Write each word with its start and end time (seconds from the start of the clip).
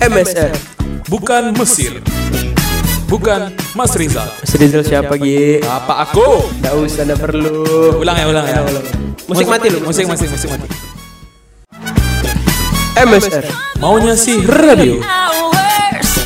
MSR 0.00 0.52
Bukan 1.06 1.54
Mesir. 1.54 2.02
Bukan 3.06 3.54
Mas 3.78 3.94
Rizal. 3.94 4.26
Mas 4.42 4.52
Rizal 4.58 4.82
siapa 4.82 5.14
Gi? 5.14 5.62
Apa 5.62 6.02
aku? 6.02 6.50
Nggak 6.58 6.74
usah, 6.82 7.02
nggak 7.06 7.20
perlu 7.22 7.62
Ulang 8.02 8.16
ya, 8.18 8.26
ulang 8.26 8.44
ya. 8.44 8.60
Musik 9.30 9.46
mati 9.46 9.70
lu 9.70 9.78
Musik, 9.86 10.04
musik, 10.10 10.26
musik 10.26 10.50
mati. 10.50 10.66
MSR 12.96 13.44
Maunya 13.78 14.18
sih 14.18 14.42
radio. 14.42 14.98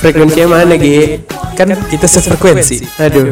Frekuensinya 0.00 0.57
mana 0.57 0.75
Gi? 0.80 1.21
Kan 1.55 1.77
kita 1.93 2.09
sefrekuensi. 2.09 2.89
Aduh 2.96 3.30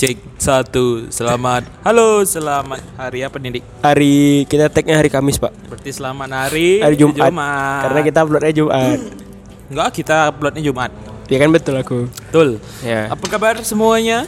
Cek 0.00 0.40
satu. 0.40 1.12
Selamat. 1.12 1.68
Halo, 1.84 2.24
selamat 2.24 2.80
hari 2.96 3.20
apa 3.20 3.36
nih, 3.36 3.60
Dik? 3.60 3.64
Hari 3.84 4.48
kita 4.48 4.72
tagnya 4.72 4.96
hari 4.96 5.12
Kamis 5.12 5.36
pak 5.36 5.52
Berarti 5.68 5.92
selamat 5.92 6.28
hari, 6.32 6.80
Hari 6.80 6.96
Jumat, 6.96 7.28
Karena 7.84 8.00
kita 8.00 8.18
uploadnya 8.24 8.52
Jumat 8.56 8.96
Enggak, 9.68 9.88
kita 9.92 10.32
uploadnya 10.32 10.64
Jumat. 10.64 10.88
Ya 11.28 11.36
kan 11.36 11.52
betul 11.52 11.76
aku 11.76 12.08
Betul. 12.08 12.64
Ya 12.80 13.12
Apa 13.12 13.28
kabar 13.28 13.60
semuanya? 13.60 14.24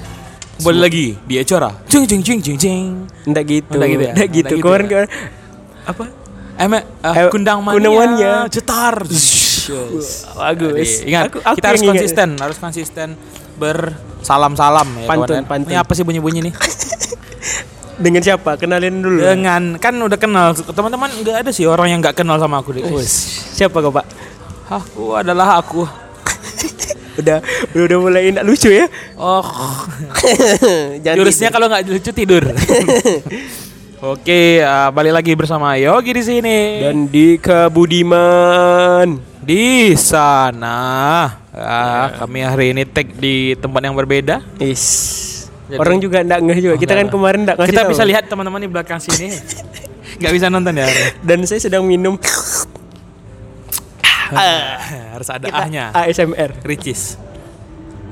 Boleh 0.60 0.92
lagi 0.92 1.16
di 1.24 1.40
acara. 1.40 1.72
Jing 1.88 2.04
jing 2.04 2.20
jing 2.20 2.38
jing 2.44 2.56
jing. 2.60 2.86
Nggak 3.24 3.44
gitu 3.48 3.72
Nggak 3.72 3.88
gitu 3.88 4.02
ya? 4.04 4.12
Nggak 4.12 4.28
gitu 4.28 4.44
Nggak 4.44 4.52
gitu 4.52 4.64
Kemarin 4.68 4.84
ya? 4.84 4.90
kemarin 4.92 5.08
Apa? 5.88 6.04
Eme, 6.60 6.78
eh, 6.84 7.14
Eh, 7.16 7.30
kundang 7.32 7.64
mania, 7.64 7.74
Kundang-mania. 7.80 8.32
cetar. 8.52 9.08
Bagus 10.36 10.90
ingat, 11.00 11.32
Aku- 11.32 11.40
aku 11.40 11.56
kita 11.56 11.66
harus 11.72 11.80
ingat. 11.80 11.90
konsisten, 11.96 12.28
harus 12.36 12.58
konsisten 12.60 13.08
bersalam-salam 13.62 14.88
ya 14.98 15.06
Pantun, 15.06 15.38
kawan. 15.38 15.46
pantun. 15.46 15.70
Ini 15.70 15.78
apa 15.78 15.92
sih 15.94 16.02
bunyi-bunyi 16.02 16.50
nih? 16.50 16.54
Dengan 18.02 18.18
siapa? 18.24 18.58
Kenalin 18.58 18.98
dulu 18.98 19.22
Dengan 19.22 19.78
kan 19.78 19.94
udah 19.94 20.18
kenal 20.18 20.58
teman-teman 20.58 21.06
nggak 21.22 21.46
ada 21.46 21.50
sih 21.54 21.70
orang 21.70 21.94
yang 21.94 21.98
nggak 22.02 22.18
kenal 22.18 22.34
sama 22.42 22.58
aku 22.58 22.74
deh. 22.74 22.82
Siapa 23.54 23.78
kau 23.78 23.94
pak? 23.94 24.06
Aku 24.66 25.14
adalah 25.14 25.62
aku. 25.62 25.86
Udah 27.12 27.44
udah, 27.76 27.84
udah 27.84 27.98
mulai 28.00 28.32
nggak 28.32 28.46
lucu 28.48 28.72
ya 28.72 28.88
Oh, 29.20 29.44
jurusnya 31.04 31.52
kalau 31.52 31.68
nggak 31.68 31.84
lucu 31.84 32.08
tidur. 32.08 32.40
Oke, 34.00 34.64
eh, 34.64 34.88
balik 34.96 35.20
lagi 35.20 35.36
bersama 35.36 35.76
Yogi 35.76 36.16
di 36.16 36.24
sini. 36.24 36.58
Dan 36.80 37.12
di 37.12 37.36
Budiman 37.68 39.20
di 39.44 39.92
sana, 39.92 41.28
ah, 41.52 42.12
kami 42.16 42.40
hari 42.40 42.66
ini 42.70 42.82
tag 42.84 43.08
di 43.12 43.52
tempat 43.54 43.80
yang 43.80 43.92
berbeda. 43.92 44.40
Is 44.56 44.84
Jadi- 45.68 45.78
Orang 45.78 45.96
juga 45.98 46.20
nggak 46.20 46.40
ngeh 46.42 46.58
juga 46.60 46.74
Kita 46.76 46.92
kan 46.92 47.08
kemarin 47.08 47.40
nggak 47.42 47.56
ngasih 47.56 47.70
Kita 47.70 47.82
tahu. 47.82 47.92
bisa 47.92 48.02
lihat 48.04 48.24
teman-teman 48.26 48.60
di 48.60 48.68
belakang 48.68 48.98
sini. 48.98 49.32
Nggak 50.12 50.32
bisa 50.34 50.46
nonton 50.46 50.76
ya. 50.76 50.84
Dan 51.20 51.40
saya 51.46 51.56
sedang 51.58 51.82
minum 51.82 52.20
Harus 55.12 55.28
ada 55.28 55.48
ahnya. 55.50 55.88
ASMR 55.92 56.52
Ricis. 56.62 57.16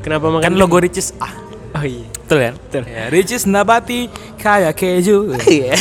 Kenapa 0.01 0.29
makan 0.29 0.41
Kan 0.43 0.53
logo 0.57 0.81
Ricis 0.81 1.13
ah. 1.17 1.29
Oh 1.71 1.85
iya 1.85 2.09
Betul 2.25 2.39
kan? 2.41 2.55
Betul. 2.57 2.83
Ya, 2.89 3.05
Ricis 3.09 3.45
nabati 3.45 4.09
kayak 4.37 4.73
keju. 4.75 5.37
Iya 5.47 5.77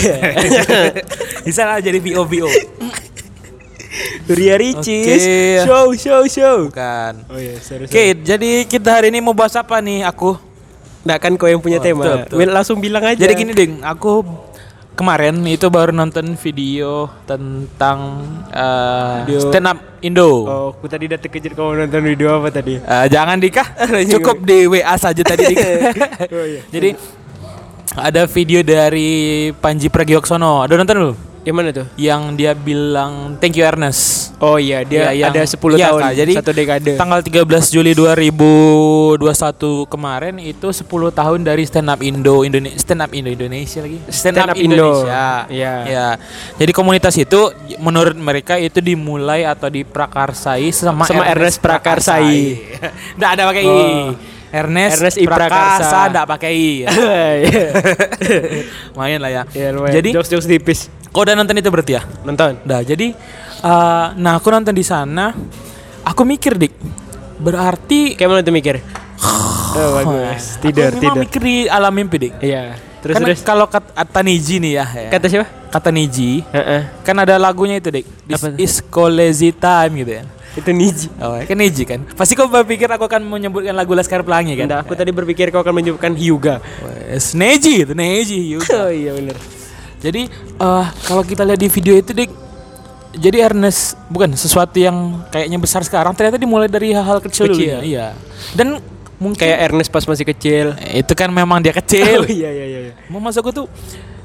Bisa 1.42 1.64
lah 1.64 1.80
jadi 1.80 1.98
VO 1.98 2.28
VO. 2.28 2.50
Ria 4.28 4.56
Ricis 4.56 5.20
Oke. 5.20 5.66
Show 5.66 5.86
show 5.96 6.22
show 6.26 6.56
Bukan. 6.68 7.14
Oh 7.26 7.36
iya 7.36 7.58
sorry, 7.58 7.86
Oke, 7.86 8.04
jadi 8.20 8.52
kita 8.64 8.90
hari 8.92 9.10
ini 9.10 9.20
mau 9.20 9.34
bahas 9.34 9.54
apa 9.54 9.80
nih 9.80 10.04
aku? 10.04 10.38
Nggak 11.02 11.20
kan 11.20 11.32
kau 11.34 11.48
yang 11.48 11.58
punya 11.58 11.78
Oh, 11.78 11.84
tema 11.84 12.04
betul, 12.04 12.38
betul. 12.38 12.52
Langsung 12.52 12.78
bilang 12.78 13.02
aja 13.02 13.18
Jadi 13.18 13.34
gini 13.34 13.52
ding, 13.52 13.82
aku 13.82 14.22
kemarin 14.94 15.40
itu 15.48 15.64
baru 15.68 15.90
nonton 15.90 16.36
video 16.36 17.08
tentang 17.24 18.20
eh, 18.52 19.24
Video- 19.26 19.48
stand 19.48 19.66
up 19.66 19.80
Indo. 20.00 20.30
Oh 20.44 20.68
aku 20.70 20.86
tadi 20.86 21.08
udah 21.08 21.18
terkejut 21.18 21.52
kau 21.54 21.72
nonton 21.72 22.04
video 22.04 22.36
apa 22.36 22.52
tadi 22.52 22.78
Eh, 22.78 23.06
jangan 23.08 23.36
dikah, 23.36 23.68
cukup 24.12 24.44
di 24.44 24.68
WA 24.68 24.96
saja 24.96 25.24
tadi. 25.24 25.50
Dik. 25.50 25.58
Oh 26.30 26.46
iya 26.46 26.62
Jadi 26.68 26.90
ada 27.90 28.28
video 28.28 28.62
dari 28.62 29.10
Panji 29.52 29.90
Pragiwaksono. 29.90 30.62
Ada 30.62 30.78
nonton 30.78 30.98
lu? 31.00 31.12
Yang 31.40 31.56
mana 31.56 31.70
tuh? 31.72 31.88
Yang 31.96 32.22
dia 32.36 32.52
bilang 32.52 33.14
thank 33.38 33.56
you 33.56 33.64
Ernest. 33.64 34.36
Oh 34.38 34.56
iya 34.56 34.84
dia 34.84 35.10
Ya, 35.10 35.28
yang- 35.28 35.32
ada 35.32 35.42
10 35.42 35.56
iya, 35.74 35.88
tahun 35.88 36.02
Kak. 36.02 36.14
Jadi 36.14 36.34
Satu 36.36 36.52
dekade 36.52 36.92
Tanggal 36.96 37.20
13 37.22 37.44
Juli 37.70 37.92
2021 37.92 39.20
kemarin 39.86 40.36
itu 40.38 40.68
10 40.68 40.84
tahun 41.10 41.40
dari 41.42 41.64
stand 41.64 41.88
up 41.88 42.00
Indo 42.00 42.44
Indonesia 42.44 42.78
stand 42.78 43.02
up 43.02 43.12
Indo 43.12 43.30
Indonesia 43.30 43.80
lagi 43.80 43.98
stand, 44.06 44.36
Stand 44.36 44.38
up, 44.46 44.50
up 44.50 44.58
Indo. 44.58 44.76
Indonesia 44.76 45.26
Iya. 45.50 45.74
ya 45.86 46.08
jadi 46.56 46.72
komunitas 46.72 47.16
itu 47.16 47.52
menurut 47.78 48.14
mereka 48.14 48.56
itu 48.56 48.80
dimulai 48.80 49.44
atau 49.44 49.68
diprakarsai 49.68 50.70
sama, 50.70 51.04
Sama 51.04 51.24
Ernest 51.26 51.60
Prakarsai. 51.60 52.60
Nggak 53.18 53.30
ada 53.32 53.44
pakai 53.46 53.64
i 53.64 53.70
Oh. 53.70 54.12
Ernest, 54.50 54.98
Ernest 54.98 55.18
I. 55.20 55.26
Prakarsa. 55.30 55.54
Prakarsa 55.54 56.00
nggak 56.10 56.26
pakai 56.28 56.52
i 56.52 56.72
ya. 56.84 56.90
Main 58.94 59.20
lah 59.20 59.30
ya 59.30 59.44
Ya, 59.52 59.70
lumayan. 59.70 59.94
jadi 59.94 60.10
jokes-jokes 60.12 60.48
tipis 60.48 60.80
kau 61.10 61.22
udah 61.22 61.34
nonton 61.34 61.56
itu 61.56 61.70
berarti 61.70 61.94
ya 61.96 62.02
Nonton 62.22 62.62
Nah, 62.64 62.82
jadi 62.82 63.08
eh, 63.60 64.06
nah 64.16 64.34
aku 64.36 64.48
nonton 64.50 64.72
di 64.72 64.84
sana, 64.84 65.34
aku 66.02 66.22
mikir 66.24 66.56
dik, 66.56 66.74
berarti 67.38 68.14
Kayak 68.14 68.30
mana 68.30 68.42
tuh 68.42 68.54
mikir? 68.54 68.76
Oh 69.70 70.02
bagus 70.02 70.58
Tidur 70.58 70.90
aku 70.90 70.98
tidur 70.98 71.22
mikir 71.22 71.42
di 71.42 71.56
alam 71.70 71.94
mimpi 71.94 72.18
dik. 72.18 72.34
Iya 72.42 72.74
Terus 73.00 73.14
kan 73.16 73.22
terus 73.24 73.40
kalau 73.46 73.64
kata 73.70 73.96
Ataniji 73.96 74.60
nih 74.60 74.72
ya, 74.76 74.86
ya. 74.92 75.10
Kata 75.14 75.26
siapa? 75.30 75.48
kata 75.70 75.94
Niji, 75.94 76.42
Heeh. 76.50 76.82
kan 77.06 77.16
ada 77.16 77.38
lagunya 77.38 77.78
itu 77.78 77.94
dik, 77.94 78.04
This 78.26 78.42
Apa 78.42 78.46
tuh? 78.52 78.58
is 78.58 78.82
college 78.84 79.40
time 79.56 79.92
gitu 79.96 80.12
ya. 80.20 80.24
Itu 80.52 80.74
Niji 80.74 81.08
Oh, 81.22 81.38
kan 81.38 81.56
Niji 81.56 81.86
kan. 81.86 82.02
Pasti 82.18 82.34
kau 82.34 82.50
berpikir 82.50 82.90
aku 82.90 83.06
akan 83.06 83.22
menyebutkan 83.24 83.72
lagu 83.72 83.94
Laskar 83.94 84.26
Pelangi 84.26 84.58
kan? 84.58 84.66
Enggak, 84.68 84.80
aku 84.84 84.98
tadi 84.98 85.14
berpikir 85.14 85.48
kau 85.48 85.62
akan 85.62 85.72
menyebutkan 85.72 86.12
Hyuga. 86.12 86.60
Wes, 86.84 87.38
Neji 87.38 87.86
itu 87.86 87.94
Neji. 87.94 88.40
Oh 88.52 88.52
Yuga. 88.60 88.82
iya 88.92 89.14
benar. 89.16 89.38
Jadi 90.00 90.32
eh 90.56 90.86
kalau 91.04 91.22
kita 91.22 91.44
lihat 91.44 91.58
di 91.58 91.68
video 91.68 91.94
itu 91.94 92.12
dik 92.12 92.32
jadi 93.12 93.44
Ernest 93.44 93.98
bukan 94.06 94.32
sesuatu 94.32 94.78
yang 94.78 94.96
kayaknya 95.28 95.58
besar 95.58 95.82
sekarang 95.82 96.14
ternyata 96.14 96.38
dimulai 96.38 96.68
dari 96.68 96.94
hal-hal 96.94 97.18
kecil, 97.20 97.50
dulu 97.50 97.58
Kecil. 97.58 97.70
ya. 97.70 97.80
Iya. 97.82 98.08
Dan 98.54 98.78
mungkin 99.18 99.42
Kayak 99.42 99.60
Ernest 99.66 99.90
pas 99.90 100.06
masih 100.06 100.26
kecil. 100.26 100.66
itu 100.94 101.14
kan 101.14 101.28
memang 101.28 101.60
dia 101.60 101.74
kecil. 101.74 102.22
Oh 102.24 102.30
iya 102.30 102.50
iya 102.50 102.66
iya. 102.66 102.80
iya. 102.88 102.94
Mau 103.08 103.20
masuk 103.20 103.50
tuh 103.50 103.66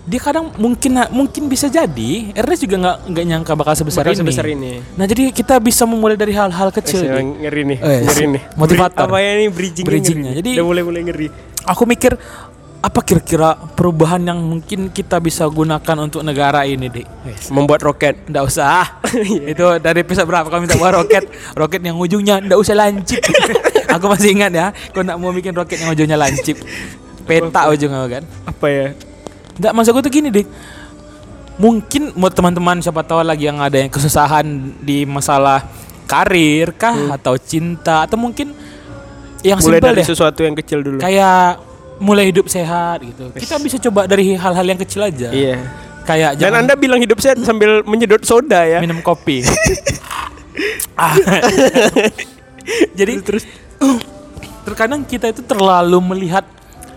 dia 0.04 0.20
kadang 0.20 0.52
mungkin 0.54 1.00
mungkin 1.10 1.48
bisa 1.48 1.64
jadi 1.66 2.28
Ernest 2.34 2.60
juga 2.60 2.76
nggak 2.76 2.96
nggak 3.08 3.24
nyangka 3.24 3.52
bakal 3.56 3.72
sebesar 3.74 4.04
Bakal 4.04 4.14
ini. 4.14 4.20
sebesar 4.20 4.46
ini. 4.46 4.72
Nah 4.94 5.08
jadi 5.08 5.32
kita 5.32 5.56
bisa 5.58 5.82
memulai 5.82 6.14
dari 6.14 6.30
hal-hal 6.30 6.68
Wes, 6.68 6.76
kecil. 6.76 7.08
Emang 7.08 7.40
ngeri 7.40 7.62
nih, 7.64 7.78
Eh, 7.80 8.00
ngeri 8.04 8.24
nih. 8.30 8.42
motivator. 8.54 9.08
Apa 9.08 9.16
ya 9.16 9.32
nih 9.34 9.48
bridging 9.48 9.86
Bridgingnya. 9.88 10.32
Jadi- 10.36 10.54
udah 10.54 10.66
mulai 10.68 10.82
mulai 10.84 11.02
ngeri. 11.02 11.28
Aku 11.64 11.88
mikir 11.88 12.12
apa 12.84 13.00
kira-kira 13.00 13.56
perubahan 13.56 14.20
yang 14.20 14.36
mungkin 14.36 14.92
kita 14.92 15.16
bisa 15.16 15.48
gunakan 15.48 15.96
untuk 16.04 16.20
negara 16.20 16.68
ini, 16.68 16.92
Dik? 16.92 17.06
Membuat 17.48 17.80
roket. 17.80 18.28
Nggak 18.28 18.44
usah. 18.44 18.84
Iya. 19.14 19.54
itu 19.54 19.66
dari 19.78 20.02
episode 20.02 20.26
berapa 20.26 20.50
kau 20.50 20.58
minta 20.58 20.74
buat 20.74 20.90
roket? 20.90 21.30
roket 21.54 21.78
yang 21.86 21.94
ujungnya 21.94 22.42
nggak 22.42 22.58
usah 22.58 22.74
lancip. 22.74 23.22
Aku 23.94 24.10
masih 24.10 24.34
ingat 24.34 24.50
ya, 24.50 24.66
kau 24.90 25.06
nggak 25.06 25.14
mau 25.22 25.30
bikin 25.30 25.54
roket 25.54 25.78
yang 25.78 25.94
ujungnya 25.94 26.18
lancip. 26.18 26.58
Peta 27.22 27.70
ujungnya 27.70 28.10
kan. 28.10 28.22
Apa 28.42 28.66
ya? 28.66 28.86
Nggak 29.54 29.70
maksud 29.70 29.90
gue 29.94 30.02
tuh 30.02 30.12
gini, 30.12 30.28
Dik. 30.34 30.48
Mungkin 31.62 32.18
buat 32.18 32.34
teman-teman 32.34 32.82
siapa 32.82 33.06
tahu 33.06 33.22
lagi 33.22 33.46
yang 33.46 33.62
ada 33.62 33.78
yang 33.78 33.86
kesusahan 33.86 34.44
di 34.82 35.06
masalah 35.06 35.62
karir 36.10 36.74
kah 36.74 37.14
atau 37.14 37.38
cinta 37.38 38.02
atau 38.02 38.18
mungkin 38.18 38.50
yang 39.46 39.62
mulai 39.62 39.78
dari 39.78 40.02
deh. 40.02 40.10
sesuatu 40.10 40.42
yang 40.42 40.58
kecil 40.58 40.82
dulu. 40.82 40.98
Kayak 40.98 41.62
mulai 41.96 42.28
hidup 42.28 42.46
sehat 42.46 43.00
gitu. 43.00 43.30
Kita 43.32 43.58
bisa 43.58 43.76
coba 43.80 44.04
dari 44.04 44.34
hal-hal 44.34 44.64
yang 44.64 44.78
kecil 44.78 45.02
aja. 45.02 45.30
Iya. 45.30 45.58
Kayak 46.04 46.36
Dan 46.36 46.40
jangan 46.42 46.58
Anda 46.62 46.74
bilang 46.74 47.00
hidup 47.00 47.16
sehat 47.16 47.40
sambil 47.40 47.80
menyedot 47.82 48.20
soda 48.22 48.62
ya. 48.62 48.78
minum 48.78 49.00
kopi. 49.00 49.40
Ah. 50.94 51.10
Jadi 52.98 53.18
terus 53.20 53.42
terkadang 54.62 55.02
kita 55.02 55.26
itu 55.28 55.42
terlalu 55.42 55.98
melihat 55.98 56.46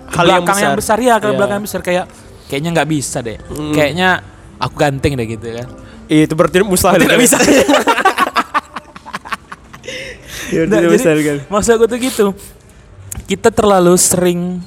Hal 0.07 0.23
yang 0.23 0.45
belakang 0.45 0.57
yang 0.61 0.77
besar. 0.77 0.95
besar, 0.95 0.97
ya 1.01 1.15
ke 1.17 1.25
Iya. 1.25 1.33
belakang 1.33 1.55
yang 1.57 1.65
besar 1.65 1.81
kayak 1.81 2.05
kayaknya 2.45 2.69
nggak 2.77 2.89
bisa 2.89 3.17
deh. 3.19 3.41
Kayaknya 3.73 4.21
aku 4.55 4.75
ganteng 4.77 5.17
deh 5.17 5.25
gitu 5.25 5.49
kan. 5.49 5.67
Itu 6.05 6.37
berarti 6.37 6.61
mustahil. 6.61 7.01
Tidak 7.01 7.09
kan? 7.09 7.19
bisa. 7.19 7.37
Ya, 10.47 10.63
Nah, 10.63 10.79
jadi, 10.79 10.95
kan. 11.27 11.37
Maksud 11.51 11.71
aku 11.75 11.85
tuh 11.91 11.99
gitu. 11.99 12.25
Kita 13.27 13.51
terlalu 13.51 13.99
sering 13.99 14.63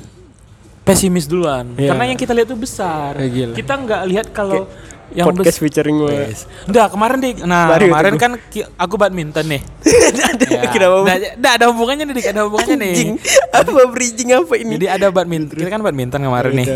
pesimis 0.91 1.25
duluan 1.25 1.65
Iya. 1.75 1.95
karena 1.95 2.05
yang 2.07 2.19
kita 2.19 2.33
lihat 2.33 2.49
tuh 2.49 2.59
besar. 2.59 3.15
Eh, 3.17 3.29
gila. 3.29 3.55
Kita 3.55 3.73
nggak 3.75 4.03
lihat 4.07 4.27
kalau 4.31 4.67
yang 5.11 5.27
Podcast 5.27 5.59
featuring 5.59 5.99
gue. 5.99 6.15
Yes. 6.31 6.47
Enggak, 6.65 6.95
kemarin 6.95 7.19
deh. 7.19 7.33
Nah, 7.43 7.67
Baru 7.67 7.91
kemarin 7.91 8.15
kan 8.15 8.33
ki- 8.47 8.69
aku 8.75 8.95
badminton 8.95 9.43
nih. 9.49 9.63
Ya. 10.51 10.67
Kenapa? 10.67 11.03
Nggak, 11.03 11.19
nggak 11.37 11.53
ada 11.57 11.65
hubungannya 11.71 12.05
nih, 12.05 12.15
Dik. 12.15 12.27
ada 12.29 12.41
hubungannya 12.47 12.77
nih. 12.77 12.93
Anjing. 12.93 13.13
Apa 13.51 13.71
bridging 13.87 14.31
apa 14.33 14.55
ini? 14.57 14.73
Jadi 14.77 14.87
ada 14.89 15.07
badminton. 15.09 15.57
Kita 15.57 15.67
kan 15.69 15.81
badminton 15.81 16.21
kemarin 16.21 16.53
nih. 16.55 16.67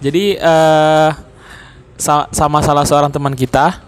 Jadi 0.00 0.24
eh 0.34 1.10
sa- 1.94 2.26
sama 2.30 2.58
salah 2.60 2.82
seorang 2.82 3.10
teman 3.10 3.34
kita 3.34 3.86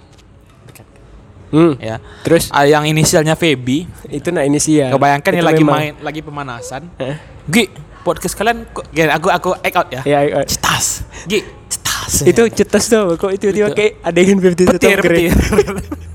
Hmm. 1.48 1.76
ya. 1.76 2.00
Terus 2.22 2.48
Ah, 2.48 2.64
yang 2.64 2.80
inisialnya 2.82 3.34
Feby. 3.34 3.84
itu 4.08 4.28
nah 4.30 4.40
inisial. 4.40 4.88
Kebayangkan 4.90 5.32
ya 5.32 5.42
lagi 5.44 5.60
memang. 5.60 5.76
main, 5.76 5.92
lagi 6.00 6.20
pemanasan. 6.20 6.88
Heh. 6.96 7.16
Gi, 7.44 7.64
podcast 8.02 8.34
kalian 8.34 8.66
kok 8.68 8.84
aku 8.90 9.28
aku 9.30 9.48
act 9.58 9.76
out 9.78 9.88
ya. 9.90 10.02
Ya, 10.04 10.18
ya. 10.26 10.42
Cetas. 10.44 11.06
Gi, 11.26 11.40
cetas. 11.70 12.12
itu 12.26 12.42
cetas 12.52 12.84
tuh 12.90 13.14
kok 13.16 13.30
itu 13.30 13.48
tiba-tiba 13.48 13.68
Itu. 13.70 13.78
kayak 13.78 13.92
adegan 14.02 14.36
50 14.42 14.74
petir, 14.76 14.98
petir. 15.00 15.32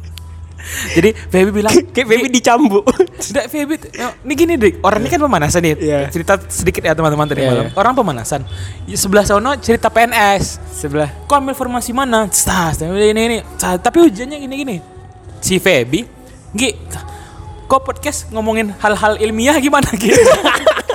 Jadi 0.68 1.10
Feby 1.16 1.50
bilang, 1.64 1.72
kayak 1.96 2.08
baby 2.12 2.28
dicambuk. 2.28 2.84
Tidak 3.24 3.48
Feby, 3.48 3.80
ya, 3.96 4.12
ini 4.20 4.34
gini 4.36 4.54
deh, 4.60 4.76
orang 4.84 5.00
ini 5.00 5.10
kan 5.10 5.22
pemanasan 5.24 5.64
nih. 5.64 5.74
Iya. 5.80 6.00
Cerita 6.12 6.36
sedikit 6.52 6.84
ya 6.84 6.92
teman-teman 6.92 7.24
tadi 7.24 7.40
Iya, 7.40 7.50
malam. 7.50 7.66
iya. 7.72 7.78
Orang 7.78 7.94
pemanasan. 7.96 8.44
Sebelah 8.92 9.24
sono 9.24 9.56
cerita 9.64 9.88
PNS. 9.88 10.60
Sebelah. 10.76 11.08
Kok 11.24 11.36
ambil 11.40 11.56
formasi 11.56 11.96
mana? 11.96 12.28
Tas, 12.28 12.84
ini 12.84 13.16
ini 13.16 13.38
Tapi 13.56 13.98
ujiannya 14.12 14.38
gini-gini. 14.44 14.78
Si 15.40 15.56
Feby, 15.56 16.04
Gi, 16.52 16.70
kok 17.68 17.82
podcast 17.88 18.28
ngomongin 18.34 18.76
hal-hal 18.76 19.16
ilmiah 19.24 19.56
gimana 19.64 19.88
gitu? 19.96 20.20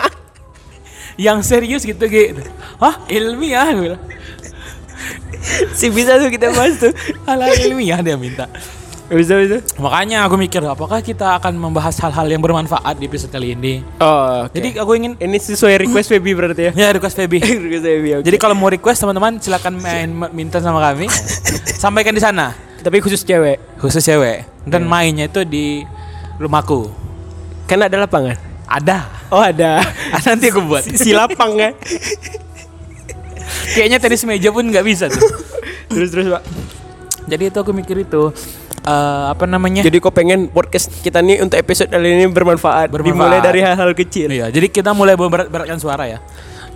Yang 1.20 1.38
serius 1.44 1.82
gitu 1.85 2.05
gitu. 2.09 2.43
Hah, 2.81 3.00
ilmiah 3.09 3.69
gue 3.73 3.82
bilang. 3.93 4.03
Si 5.75 5.91
bisa 5.91 6.17
tuh 6.17 6.31
kita 6.31 6.55
bahas 6.55 6.79
tuh. 6.79 6.94
Hal-hal 7.26 7.53
ilmiah 7.69 7.99
dia 8.00 8.14
minta. 8.14 8.47
Bisa 9.12 9.37
bisa. 9.37 9.61
Makanya 9.76 10.25
aku 10.25 10.41
mikir 10.41 10.64
apakah 10.64 11.05
kita 11.05 11.37
akan 11.37 11.59
membahas 11.61 11.99
hal-hal 12.00 12.25
yang 12.32 12.41
bermanfaat 12.41 12.97
di 12.97 13.11
episode 13.11 13.29
kali 13.29 13.53
ini. 13.53 13.85
Oh, 14.00 14.49
oke. 14.49 14.56
Jadi 14.56 14.69
aku 14.81 14.93
ingin 14.97 15.12
ini 15.20 15.37
sesuai 15.37 15.85
request 15.85 16.09
Feby 16.09 16.32
berarti 16.32 16.70
ya. 16.70 16.73
ya 16.73 16.88
request 16.97 17.20
Feby. 17.20 17.38
request 17.69 17.85
Feby. 17.85 18.11
oke. 18.20 18.25
Jadi 18.25 18.37
kalau 18.41 18.55
mau 18.56 18.73
request 18.73 19.05
teman-teman 19.05 19.37
silakan 19.37 19.82
main 19.82 20.08
minta 20.32 20.65
sama 20.65 20.81
kami. 20.81 21.12
Sampaikan 21.76 22.17
di 22.17 22.23
sana. 22.23 22.56
tapi 22.82 22.99
khusus 22.99 23.23
cewek. 23.23 23.79
Khusus 23.79 24.03
cewek. 24.03 24.43
Dan 24.67 24.91
mainnya 24.91 25.31
itu 25.31 25.44
di 25.47 25.87
rumahku. 26.41 26.91
Kan 27.70 27.79
ada 27.85 27.94
lapangan. 27.94 28.52
Ada. 28.73 28.99
Oh, 29.29 29.43
ada. 29.45 29.85
Nanti 30.27 30.49
aku 30.49 30.65
buat. 30.65 30.81
si, 30.81 30.97
si 30.97 31.11
lapang 31.13 31.53
ya. 31.61 31.77
Kayaknya 33.77 33.99
tenis 34.01 34.25
meja 34.25 34.49
pun 34.49 34.65
nggak 34.65 34.85
bisa 34.85 35.13
tuh. 35.13 35.21
terus 35.93 36.09
terus, 36.09 36.33
Pak. 36.33 36.43
Jadi 37.29 37.43
itu 37.53 37.59
aku 37.61 37.71
mikir 37.77 38.01
itu 38.01 38.33
eh, 38.89 39.25
apa 39.29 39.45
namanya? 39.45 39.85
Jadi 39.85 39.97
kok 40.01 40.17
pengen 40.17 40.49
podcast 40.49 40.89
kita 41.05 41.21
nih 41.21 41.45
untuk 41.45 41.61
episode 41.61 41.93
kali 41.93 42.17
ini 42.17 42.25
bermanfaat. 42.33 42.89
Bermanfaat. 42.89 43.13
Dimulai 43.13 43.39
dari 43.45 43.61
hal-hal 43.61 43.93
kecil. 43.93 44.33
Iya, 44.33 44.49
jadi 44.49 44.73
kita 44.73 44.97
mulai 44.97 45.15
berat-beratkan 45.21 45.77
suara 45.77 46.09
ya. 46.09 46.19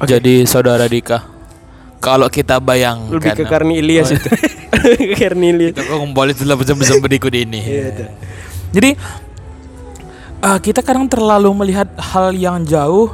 Jadi 0.04 0.44
saudara 0.44 0.84
Dika, 0.84 1.25
kalau 2.04 2.28
kita 2.28 2.60
bayangkan 2.60 3.16
Lebih 3.16 3.32
ke 3.32 3.44
Karni 3.49 3.81
Ilyas 3.81 4.12
itu. 4.12 4.28
ke 5.00 5.16
Karni 5.20 5.56
Ilyas. 5.56 5.72
kita 5.72 5.82
kok 5.88 5.99
kembali 6.04 6.32
setelah 6.37 6.56
bersama 6.60 6.84
berikut 7.00 7.32
ini. 7.32 7.60
Iya, 7.64 7.87
tuh. 7.96 8.08
Jadi 8.76 8.90
eh, 10.42 10.58
kita 10.60 10.80
kadang 10.84 11.06
terlalu 11.08 11.52
melihat 11.54 11.88
hal 11.96 12.32
yang 12.34 12.64
jauh, 12.64 13.12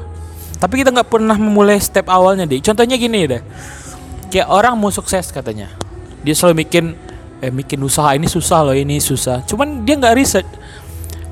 tapi 0.59 0.83
kita 0.83 0.91
nggak 0.95 1.11
pernah 1.11 1.37
memulai 1.39 1.79
step 1.79 2.07
awalnya 2.09 2.47
deh. 2.47 2.59
Contohnya 2.63 2.97
gini 2.99 3.27
deh, 3.27 3.43
kayak 4.31 4.49
orang 4.49 4.75
mau 4.79 4.91
sukses 4.91 5.31
katanya, 5.31 5.71
dia 6.23 6.35
selalu 6.35 6.67
bikin, 6.67 6.85
eh 7.43 7.51
bikin 7.53 7.79
usaha 7.83 8.15
ini 8.15 8.27
susah 8.31 8.63
loh, 8.67 8.77
ini 8.77 8.99
susah. 9.03 9.43
Cuman 9.47 9.83
dia 9.83 9.99
nggak 9.99 10.15
riset 10.17 10.47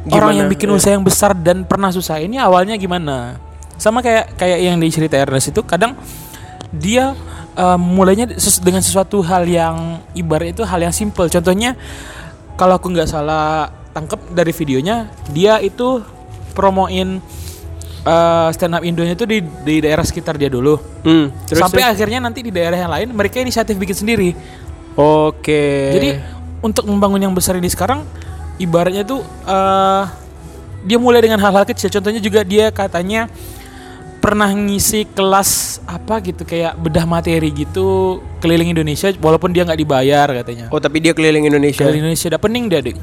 orang 0.08 0.32
Gimana? 0.32 0.38
yang 0.40 0.48
bikin 0.48 0.68
Iya. 0.72 0.76
usaha 0.80 0.92
yang 0.96 1.04
besar 1.04 1.36
dan 1.36 1.62
pernah 1.68 1.92
susah 1.92 2.18
ini 2.18 2.40
awalnya 2.40 2.74
gimana. 2.80 3.36
Sama 3.80 4.00
kayak 4.04 4.36
kayak 4.36 4.58
yang 4.60 4.76
dicerita 4.80 5.16
Ernest 5.16 5.52
itu 5.52 5.60
kadang 5.64 5.96
dia 6.72 7.12
eh, 7.56 7.78
mulainya 7.80 8.30
dengan 8.62 8.82
sesuatu 8.84 9.20
hal 9.26 9.44
yang 9.44 10.00
ibarat 10.16 10.54
itu 10.56 10.62
hal 10.64 10.80
yang 10.80 10.94
simple. 10.94 11.28
Contohnya 11.28 11.76
kalau 12.56 12.76
aku 12.76 12.92
nggak 12.92 13.08
salah 13.08 13.72
tangkap 13.90 14.20
dari 14.30 14.54
videonya 14.54 15.10
dia 15.34 15.58
itu 15.58 16.02
promoin 16.54 17.18
eh, 18.06 18.48
stand 18.54 18.74
up 18.74 18.82
Indonya 18.82 19.14
itu 19.14 19.26
di 19.26 19.38
di 19.42 19.82
daerah 19.82 20.04
sekitar 20.04 20.36
dia 20.40 20.48
dulu. 20.50 20.78
Hmm, 21.06 21.32
terus 21.46 21.60
Sampai 21.62 21.82
terus? 21.84 21.92
akhirnya 21.96 22.18
nanti 22.22 22.40
di 22.44 22.52
daerah 22.52 22.76
yang 22.76 22.90
lain 22.90 23.08
mereka 23.14 23.40
inisiatif 23.40 23.76
bikin 23.76 23.96
sendiri. 23.96 24.30
Oke. 24.98 25.94
Jadi 25.94 26.10
untuk 26.60 26.84
membangun 26.84 27.20
yang 27.24 27.34
besar 27.34 27.56
ini 27.56 27.70
sekarang 27.70 28.04
ibaratnya 28.60 29.06
tuh 29.06 29.24
eh 29.48 30.04
dia 30.80 30.96
mulai 30.96 31.20
dengan 31.20 31.40
hal-hal 31.40 31.64
kecil. 31.68 31.92
Contohnya 31.92 32.20
juga 32.20 32.40
dia 32.40 32.72
katanya 32.72 33.28
pernah 34.20 34.52
ngisi 34.52 35.08
kelas 35.16 35.80
apa 35.88 36.20
gitu 36.20 36.44
kayak 36.44 36.76
bedah 36.76 37.08
materi 37.08 37.48
gitu 37.56 38.20
keliling 38.44 38.68
Indonesia 38.68 39.08
walaupun 39.16 39.48
dia 39.48 39.64
nggak 39.64 39.80
dibayar 39.80 40.28
katanya. 40.44 40.68
Oh, 40.68 40.80
tapi 40.80 41.00
dia 41.00 41.16
keliling 41.16 41.48
Indonesia. 41.48 41.80
Keliling 41.88 42.04
Indonesia 42.04 42.28
udah 42.28 42.40
pening 42.40 42.64
dia, 42.68 42.80
Dik. 42.84 42.96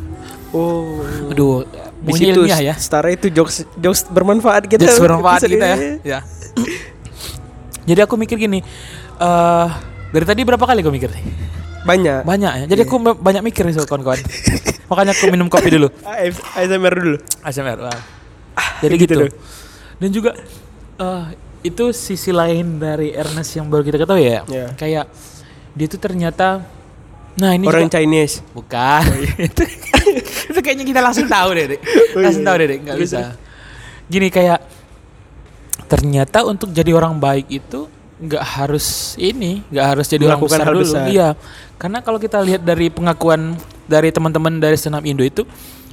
Oh. 0.57 1.30
Aduh, 1.30 1.62
bunyi 2.01 2.33
situ 2.33 2.42
ilmiah 2.42 2.62
ya. 2.63 2.75
Setara 2.75 3.09
itu 3.09 3.30
jokes 3.30 3.62
jokes 3.75 4.01
bermanfaat 4.07 4.65
kita. 4.65 4.81
Jokes 4.81 4.98
bermanfaat 4.98 5.42
kita 5.45 5.65
ya. 5.68 5.77
ya. 6.01 6.19
Jadi 7.86 8.00
aku 8.01 8.18
mikir 8.18 8.36
gini, 8.36 8.59
eh 9.18 9.68
dari 10.09 10.25
tadi 10.25 10.42
berapa 10.42 10.59
kali 10.59 10.81
aku 10.81 10.89
mikir 10.89 11.07
nih? 11.07 11.24
Banyak. 11.86 12.21
Banyak 12.27 12.54
ya. 12.54 12.65
Jadi 12.68 12.81
aku 12.83 12.95
ba- 13.00 13.15
banyak 13.15 13.44
mikir 13.45 13.63
nih 13.63 13.80
kawan-kawan. 13.80 14.19
Makanya 14.92 15.12
aku 15.13 15.25
minum 15.30 15.48
kopi 15.48 15.69
dulu. 15.69 15.88
ASMR 16.54 16.94
dulu. 16.94 17.18
ASMR. 17.39 17.77
wah. 17.80 18.01
Jadi 18.81 18.94
gitu 18.98 19.13
gitu. 19.15 19.25
Dan 19.98 20.09
juga 20.12 20.31
eh 20.98 21.24
itu 21.63 21.92
sisi 21.92 22.31
lain 22.31 22.77
dari 22.77 23.12
Ernest 23.12 23.56
yang 23.56 23.68
baru 23.68 23.83
kita 23.83 23.98
ketahui 23.98 24.25
ya. 24.25 24.42
Iya. 24.48 24.68
Kayak 24.75 25.06
dia 25.71 25.88
tuh 25.88 26.00
ternyata 26.00 26.48
nah 27.38 27.54
ini 27.54 27.69
Orang 27.69 27.86
juga- 27.86 27.95
Chinese. 27.95 28.42
bukan. 28.51 29.01
itu, 29.38 29.62
itu 30.57 30.65
kayaknya 30.65 30.86
kita 30.89 31.01
langsung 31.06 31.30
tahu 31.30 31.50
deh. 31.54 31.65
Oh, 32.18 32.25
Langsung 32.25 32.42
iya. 32.42 32.50
tahu 32.50 32.56
deh. 32.57 32.68
Nggak 32.81 32.95
Terus, 32.98 33.12
bisa. 33.13 33.19
Gini 34.09 34.27
kayak 34.33 34.59
ternyata 35.86 36.42
untuk 36.50 36.74
jadi 36.74 36.92
orang 36.98 37.21
baik 37.21 37.45
itu 37.54 37.86
nggak 38.18 38.42
harus 38.57 39.13
ini, 39.21 39.62
nggak 39.69 39.86
harus 39.94 40.09
jadi 40.09 40.25
orang 40.25 40.42
Melakukan 40.42 40.57
besar 40.57 40.65
hal 40.65 40.74
dulu. 40.74 40.83
besar. 40.89 41.06
Iya. 41.06 41.30
Karena 41.77 42.00
kalau 42.01 42.18
kita 42.18 42.42
lihat 42.42 42.65
dari 42.65 42.89
pengakuan 42.89 43.54
dari 43.86 44.09
teman-teman 44.09 44.57
dari 44.57 44.74
up 44.74 45.06
Indo 45.06 45.21
itu 45.21 45.45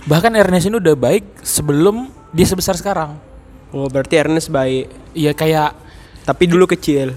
bahkan 0.09 0.33
Ernest 0.33 0.73
ini 0.73 0.81
udah 0.81 0.97
baik 0.97 1.45
sebelum 1.45 2.09
dia 2.33 2.49
sebesar 2.49 2.81
sekarang. 2.81 3.21
Oh, 3.69 3.85
berarti 3.93 4.17
Ernest 4.17 4.49
baik. 4.49 4.89
Iya 5.13 5.37
kayak 5.37 5.85
Tapi 6.25 6.49
dulu 6.49 6.65
kecil. 6.65 7.13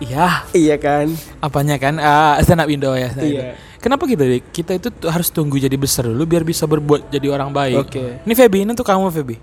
Iya 0.00 0.44
Iya 0.50 0.76
kan? 0.76 1.06
apanya 1.38 1.76
kan 1.76 1.96
ah 1.96 2.40
stand 2.40 2.58
up 2.58 2.66
Indo 2.66 2.90
ya. 2.92 3.08
stand 3.08 3.24
Iya. 3.24 3.40
Indo. 3.52 3.68
Kenapa 3.78 4.04
gitu 4.04 4.20
deh? 4.20 4.42
Kita 4.42 4.74
itu 4.74 4.88
harus 5.04 5.28
tunggu 5.28 5.56
jadi 5.56 5.72
besar 5.72 6.04
dulu 6.04 6.24
biar 6.24 6.42
bisa 6.42 6.64
berbuat 6.64 7.08
jadi 7.08 7.28
orang 7.28 7.48
baik. 7.48 7.76
Oke. 7.80 8.04
Ini 8.20 8.34
Feby 8.34 8.58
ini 8.62 8.72
tuh 8.72 8.84
kamu 8.84 9.08
Feby. 9.08 9.36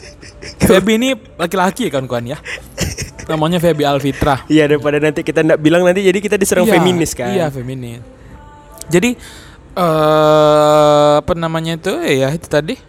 Feby 0.68 0.92
ini 0.96 1.08
laki-laki 1.36 1.84
ya 1.84 1.90
kawan-kawan 1.90 2.24
ya. 2.26 2.38
Namanya 3.26 3.58
Feby 3.58 3.84
Alfitra. 3.84 4.46
Iya 4.46 4.64
daripada 4.66 4.96
nanti 4.96 5.20
kita 5.20 5.42
nggak 5.42 5.60
bilang 5.60 5.82
nanti 5.82 6.00
jadi 6.00 6.16
kita 6.16 6.36
diserang 6.36 6.64
Iya, 6.64 6.72
feminis 6.72 7.12
kan. 7.12 7.28
Iya 7.28 7.52
feminis. 7.52 8.00
Jadi 8.88 9.12
eh 9.76 11.12
apa 11.20 11.32
namanya 11.34 11.76
itu 11.76 11.92
ya 12.00 12.32
itu 12.32 12.48
tadi. 12.48 12.80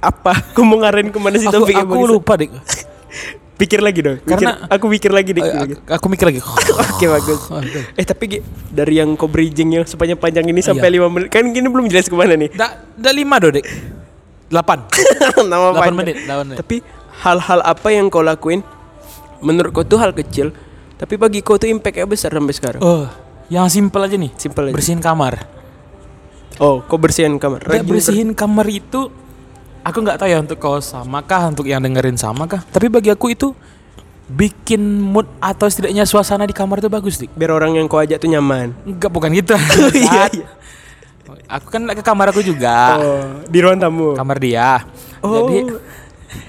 Apa? 0.00 0.52
Aku 0.52 0.60
mau 0.60 0.80
ngarahin 0.80 1.08
ke 1.08 1.16
mana 1.16 1.36
sih 1.36 1.44
Aku, 1.46 1.64
topiknya, 1.64 1.84
aku 1.84 1.96
Bang? 1.96 2.08
lupa 2.10 2.32
deh. 2.34 2.48
Pikir 3.60 3.78
lagi 3.78 4.00
dong. 4.00 4.16
Pikir- 4.18 4.40
Karena- 4.40 4.56
aku 4.66 4.84
pikir 4.88 5.10
lagi 5.10 5.30
dik. 5.30 5.44
Eh, 5.44 5.52
aku, 5.52 5.74
aku 5.86 6.06
mikir 6.08 6.26
lagi. 6.26 6.40
Oke 6.90 7.06
bagus. 7.06 7.40
Aduh. 7.46 7.84
Eh 7.92 8.04
tapi 8.04 8.40
dari 8.66 8.96
yang 8.96 9.12
kau 9.14 9.28
bridging 9.28 9.68
yang 9.70 9.84
sepanjang 9.84 10.16
panjang 10.16 10.48
ini 10.48 10.58
Iya. 10.58 10.72
sampai 10.72 10.88
lima 10.88 11.06
menit 11.06 11.28
kan 11.28 11.44
gini 11.44 11.68
belum 11.68 11.86
jelas 11.86 12.08
ke 12.08 12.14
mana 12.14 12.34
nih. 12.34 12.48
Da, 12.50 12.80
da 12.90 13.12
lima 13.12 13.36
do 13.36 13.52
dek. 13.52 13.64
Delapan. 14.48 14.88
Delapan 15.36 15.92
menit. 15.92 16.16
Menit. 16.24 16.56
Tapi 16.56 16.76
hal-hal 17.20 17.60
apa 17.60 17.88
yang 17.90 18.08
kau 18.08 18.20
lakuin 18.20 18.64
menurut 19.38 19.70
kau 19.70 19.84
tuh 19.84 19.96
hal 19.96 20.12
kecil 20.12 20.52
tapi 20.96 21.16
bagi 21.16 21.40
kau 21.40 21.56
tuh 21.56 21.64
impactnya 21.66 22.04
besar 22.04 22.28
sampai 22.30 22.52
sekarang. 22.52 22.80
Oh, 22.80 23.08
yang 23.48 23.68
simpel 23.68 24.00
aja 24.00 24.16
nih. 24.16 24.32
Simpel 24.36 24.68
aja. 24.68 24.74
Bersihin 24.74 25.00
kamar. 25.00 25.44
Oh, 26.56 26.80
kau 26.82 26.96
bersihin 26.96 27.36
kamar. 27.36 27.60
Rajin 27.62 27.84
bersihin 27.84 28.30
kamar 28.32 28.68
itu 28.68 29.08
aku 29.84 29.98
nggak 30.04 30.18
tahu 30.20 30.28
ya 30.28 30.38
untuk 30.40 30.58
kau 30.60 30.78
sama 30.78 31.24
kah 31.24 31.48
untuk 31.48 31.66
yang 31.66 31.80
dengerin 31.80 32.16
sama 32.16 32.46
kah. 32.46 32.62
Tapi 32.70 32.86
bagi 32.88 33.10
aku 33.12 33.32
itu 33.32 33.52
bikin 34.30 35.02
mood 35.02 35.26
atau 35.42 35.66
setidaknya 35.66 36.06
suasana 36.06 36.46
di 36.46 36.54
kamar 36.54 36.78
itu 36.78 36.86
bagus 36.86 37.18
dik. 37.18 37.34
biar 37.34 37.50
orang 37.50 37.74
yang 37.74 37.90
kau 37.90 37.98
ajak 37.98 38.22
tuh 38.22 38.30
nyaman. 38.30 38.70
Enggak 38.86 39.10
bukan 39.10 39.30
gitu. 39.34 39.58
Iya, 39.96 40.30
iya. 40.30 40.48
Aku 41.50 41.66
kan 41.70 41.82
ke 41.82 42.02
kamar 42.02 42.30
aku 42.30 42.42
juga. 42.42 42.98
Oh, 42.98 43.42
di 43.50 43.58
ruang 43.58 43.78
tamu. 43.78 44.14
Kamar 44.14 44.38
dia. 44.38 44.86
Oh. 45.18 45.50
Jadi 45.50 45.74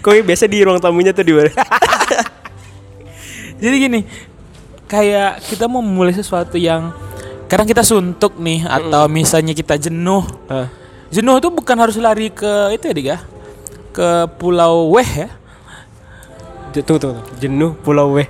Kau 0.01 0.13
biasa 0.13 0.45
di 0.45 0.61
ruang 0.61 0.77
tamunya 0.77 1.13
tuh 1.13 1.25
di 1.25 1.33
mana? 1.33 1.49
jadi 3.61 3.75
gini, 3.77 3.99
kayak 4.85 5.41
kita 5.45 5.65
mau 5.65 5.81
memulai 5.81 6.13
sesuatu 6.13 6.57
yang 6.57 6.93
kadang 7.49 7.65
kita 7.65 7.85
suntuk 7.85 8.37
nih 8.37 8.65
atau 8.65 9.09
misalnya 9.09 9.57
kita 9.57 9.77
jenuh. 9.77 10.25
Ah. 10.49 10.69
Jenuh 11.11 11.35
itu 11.37 11.47
bukan 11.47 11.75
harus 11.75 11.95
lari 11.95 12.27
ke 12.27 12.71
itu 12.71 12.83
ya, 12.87 12.93
Dik 12.95 13.05
ya. 13.05 13.17
Ke 13.91 14.07
Pulau 14.35 14.89
Weh 14.89 15.05
ya. 15.05 15.29
J- 16.71 16.87
Tunggu, 16.87 16.97
tunggu. 16.97 17.19
Jenuh 17.35 17.71
Pulau 17.75 18.15
Weh. 18.15 18.25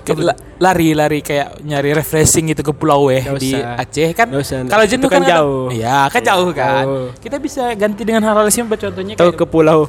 Lari-lari 0.57 1.21
kayak 1.21 1.61
nyari 1.61 1.93
refreshing 1.93 2.49
gitu 2.49 2.61
ke 2.61 2.73
Pulau 2.73 3.05
Weh 3.05 3.21
di. 3.37 3.53
Aceh 3.53 4.09
kan. 4.11 4.27
Kalau 4.65 4.81
Itu 4.81 4.97
jenuh 4.97 5.07
kan 5.07 5.21
kan, 5.21 5.29
jauh. 5.29 5.65
Iya, 5.69 6.09
kan 6.09 6.21
jauh 6.21 6.49
kan. 6.51 6.83
Jauh. 6.83 7.05
Kita 7.17 7.37
bisa 7.37 7.69
ganti 7.73 8.01
dengan 8.01 8.21
hal-hal 8.25 8.49
simpel 8.49 8.75
contohnya 8.75 9.13
kayak 9.13 9.35
ke 9.35 9.45
pulau. 9.45 9.85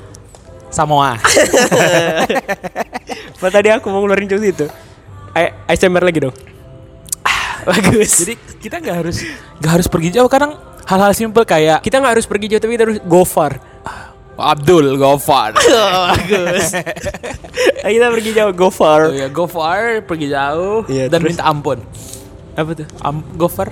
Samoa. 0.68 1.16
Apa 3.37 3.49
tadi 3.50 3.68
aku 3.68 3.88
mau 3.88 4.00
ngeluarin 4.00 4.25
jokes 4.25 4.46
itu? 4.46 4.66
A- 5.32 5.52
ASMR 5.66 6.00
lagi 6.00 6.20
dong. 6.20 6.34
Bagus. 7.62 8.11
Jadi 8.20 8.34
kita 8.58 8.78
nggak 8.78 8.96
harus 8.96 9.16
nggak 9.61 9.70
harus 9.70 9.87
pergi 9.87 10.08
jauh 10.12 10.26
kadang 10.26 10.56
hal-hal 10.84 11.12
simpel 11.12 11.42
kayak 11.42 11.80
kita 11.80 11.98
nggak 11.98 12.18
harus 12.18 12.26
pergi 12.26 12.46
jauh 12.48 12.60
tapi 12.60 12.72
kita 12.74 12.84
harus 12.86 12.98
go 13.02 13.22
far. 13.22 13.58
Abdul 14.32 14.96
Gofar. 14.96 15.54
Bagus. 16.10 16.74
Ayo 17.84 17.92
kita 18.00 18.06
pergi 18.10 18.30
jauh 18.32 18.50
go 18.50 18.72
far. 18.72 19.12
Oh 19.12 19.14
ya, 19.14 19.28
go 19.28 19.44
far, 19.46 20.02
pergi 20.02 20.32
jauh 20.32 20.82
Iya, 20.88 21.06
dan 21.06 21.20
terus? 21.20 21.36
minta 21.36 21.44
ampun. 21.46 21.78
Apa 22.56 22.70
tuh? 22.74 22.86
Am 23.04 23.22
go 23.36 23.46
far. 23.46 23.70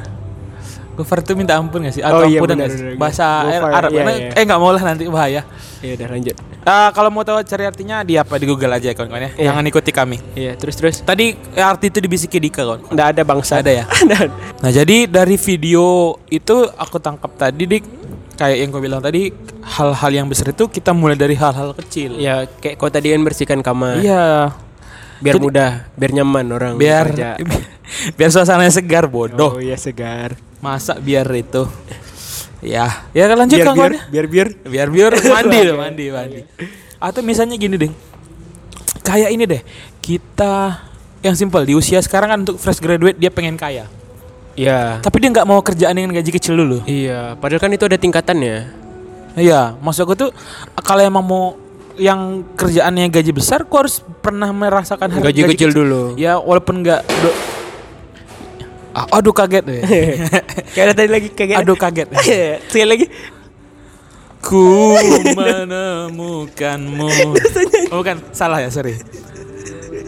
Go 0.95 1.03
far 1.03 1.25
tuh 1.25 1.35
minta 1.35 1.57
ampun 1.57 1.81
gak 1.83 1.97
sih? 1.97 2.05
Oh 2.05 2.13
Atau 2.13 2.29
iya, 2.29 2.39
ampunan 2.39 2.55
benar, 2.55 2.69
nggak 2.69 2.71
sih? 2.77 2.95
Bahasa 2.95 3.27
Go 3.41 3.51
far, 3.57 3.73
Arab. 3.73 3.91
iya, 3.91 4.03
iya. 4.05 4.31
Eh 4.37 4.43
nggak 4.45 4.61
mau 4.61 4.71
lah 4.71 4.83
nanti 4.85 5.05
bahaya. 5.09 5.43
Iya 5.81 5.93
udah 5.97 6.09
lanjut. 6.13 6.37
Eh, 6.61 6.89
kalau 6.93 7.09
mau 7.09 7.25
tahu 7.25 7.41
cari 7.41 7.65
artinya 7.65 8.05
di 8.05 8.21
apa 8.21 8.37
di 8.37 8.45
Google 8.45 8.77
aja 8.77 8.93
kawan-kawan 8.93 9.23
ya. 9.25 9.31
Iya. 9.33 9.45
Jangan 9.49 9.65
ikuti 9.65 9.91
kami. 9.91 10.17
Iya 10.37 10.53
terus 10.61 10.77
terus. 10.77 10.97
Tadi 11.01 11.33
eh, 11.33 11.65
arti 11.65 11.89
itu 11.89 11.99
dibisiki 12.05 12.37
Dika 12.37 12.63
kawan. 12.63 12.93
Nggak 12.93 13.09
ada 13.17 13.23
bangsa. 13.25 13.65
Ada 13.65 13.73
ya? 13.73 13.85
Ada. 14.05 14.19
Nah 14.61 14.71
jadi 14.71 15.09
dari 15.09 15.41
video 15.41 16.17
itu 16.29 16.57
aku 16.77 17.01
tangkap 17.01 17.33
tadi 17.35 17.65
dik 17.65 17.85
kayak 18.37 18.57
yang 18.61 18.69
kau 18.73 18.81
bilang 18.81 19.01
tadi 19.01 19.33
hal-hal 19.61 20.11
yang 20.13 20.27
besar 20.29 20.53
itu 20.53 20.69
kita 20.69 20.93
mulai 20.93 21.17
dari 21.17 21.33
hal-hal 21.33 21.73
kecil. 21.73 22.21
Ya 22.21 22.45
kayak 22.45 22.77
kau 22.77 22.93
tadi 22.93 23.17
kan 23.17 23.25
bersihkan 23.25 23.61
kamar. 23.65 24.05
Iya. 24.05 24.53
Biar 25.21 25.37
Jadi- 25.37 25.45
mudah, 25.45 25.73
biar 26.01 26.13
nyaman 26.17 26.47
orang 26.49 26.73
Biar 26.81 27.13
kerja. 27.13 27.37
biar 28.17 28.31
suasananya 28.33 28.73
segar 28.73 29.05
bodoh. 29.09 29.57
Oh 29.57 29.61
iya 29.61 29.77
segar. 29.77 30.37
Masa 30.61 30.97
biar 30.97 31.25
itu. 31.33 31.65
Ya, 32.61 33.09
ya 33.11 33.25
kan 33.25 33.37
lanjut 33.39 33.57
Biar 33.57 33.67
kan 33.67 33.75
biar, 33.75 33.91
ya? 33.91 34.03
biar 34.07 34.27
biar. 34.27 34.49
biar 34.63 34.89
biar 34.89 35.13
mandi 35.35 35.59
loh 35.63 35.77
mandi 35.77 36.05
mandi 36.09 36.41
atau 36.97 37.21
misalnya 37.21 37.57
gini 37.57 37.75
deh 37.75 37.93
kayak 39.01 39.33
ini 39.33 39.45
deh 39.45 39.63
kita 39.99 40.77
yang 41.21 41.33
simpel 41.33 41.65
di 41.65 41.73
usia 41.73 41.99
sekarang 41.99 42.29
kan 42.29 42.39
untuk 42.43 42.57
fresh 42.57 42.77
graduate 42.79 43.17
dia 43.17 43.29
pengen 43.29 43.57
kaya 43.57 43.89
Iya. 44.53 45.01
tapi 45.01 45.17
dia 45.19 45.31
nggak 45.31 45.47
mau 45.47 45.59
kerjaan 45.59 45.95
dengan 45.95 46.13
gaji 46.13 46.31
kecil 46.31 46.53
dulu 46.55 46.85
Iya, 46.85 47.33
padahal 47.35 47.59
kan 47.59 47.71
itu 47.71 47.81
ada 47.83 47.97
tingkatannya. 47.97 48.57
iya 49.35 49.73
maksud 49.79 50.05
aku 50.05 50.15
tuh 50.19 50.31
kalau 50.77 51.01
emang 51.01 51.23
mau 51.23 51.57
yang 51.97 52.45
kerjaannya 52.55 53.09
gaji 53.09 53.31
besar 53.31 53.63
kok 53.63 53.79
harus 53.79 53.97
pernah 54.21 54.51
merasakan 54.51 55.09
harga 55.11 55.25
Gaji 55.27 55.43
kecil 55.49 55.71
dulu. 55.71 56.03
ya 56.15 56.37
walaupun 56.37 56.81
nggak 56.81 57.01
aduh 58.95 59.35
kaget 59.35 59.65
deh 59.65 59.81
Kayak 60.75 60.85
ada 60.91 60.95
tadi 60.95 61.11
lagi 61.11 61.29
kayak 61.31 61.63
aduh 61.63 61.77
kaget 61.79 62.09
Sekali 62.71 62.89
lagi. 62.89 63.07
Ku 64.41 64.97
menemukanmu. 65.37 67.11
Oh 67.93 68.01
bukan, 68.01 68.23
salah 68.31 68.63
ya, 68.63 68.71
sorry. 68.71 68.97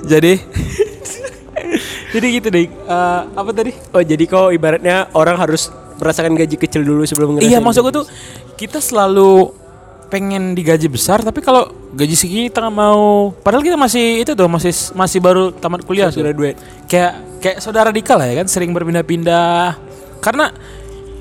Jadi 0.06 0.38
Jadi 2.14 2.26
gitu 2.38 2.48
deh. 2.52 2.70
eh, 2.70 3.20
apa 3.26 3.50
tadi? 3.50 3.74
Oh, 3.90 3.98
jadi 3.98 4.24
kau 4.30 4.54
ibaratnya 4.54 5.10
orang 5.18 5.34
harus 5.34 5.66
merasakan 5.98 6.38
gaji 6.38 6.56
kecil 6.56 6.86
dulu 6.86 7.02
sebelum 7.02 7.36
ngerasain. 7.36 7.50
Iya, 7.50 7.58
maksud 7.58 7.82
gue 7.82 7.94
tuh 8.02 8.06
kita 8.54 8.78
selalu 8.78 9.50
pengen 10.12 10.52
digaji 10.52 10.92
besar 10.92 11.24
tapi 11.24 11.40
kalau 11.40 11.72
gaji 11.96 12.12
segitu 12.12 12.52
kita 12.52 12.68
nggak 12.68 12.76
mau 12.76 13.32
padahal 13.32 13.64
kita 13.64 13.80
masih 13.80 14.20
itu 14.20 14.36
tuh 14.36 14.44
masih 14.44 14.68
masih 14.92 15.24
baru 15.24 15.56
tamat 15.56 15.88
kuliah 15.88 16.12
tuh. 16.12 16.20
graduate. 16.20 16.60
kayak 16.84 17.31
kayak 17.42 17.58
saudara 17.58 17.90
Dika 17.90 18.14
lah 18.14 18.24
ya 18.24 18.40
kan 18.40 18.46
sering 18.46 18.70
berpindah-pindah 18.70 19.74
karena 20.22 20.54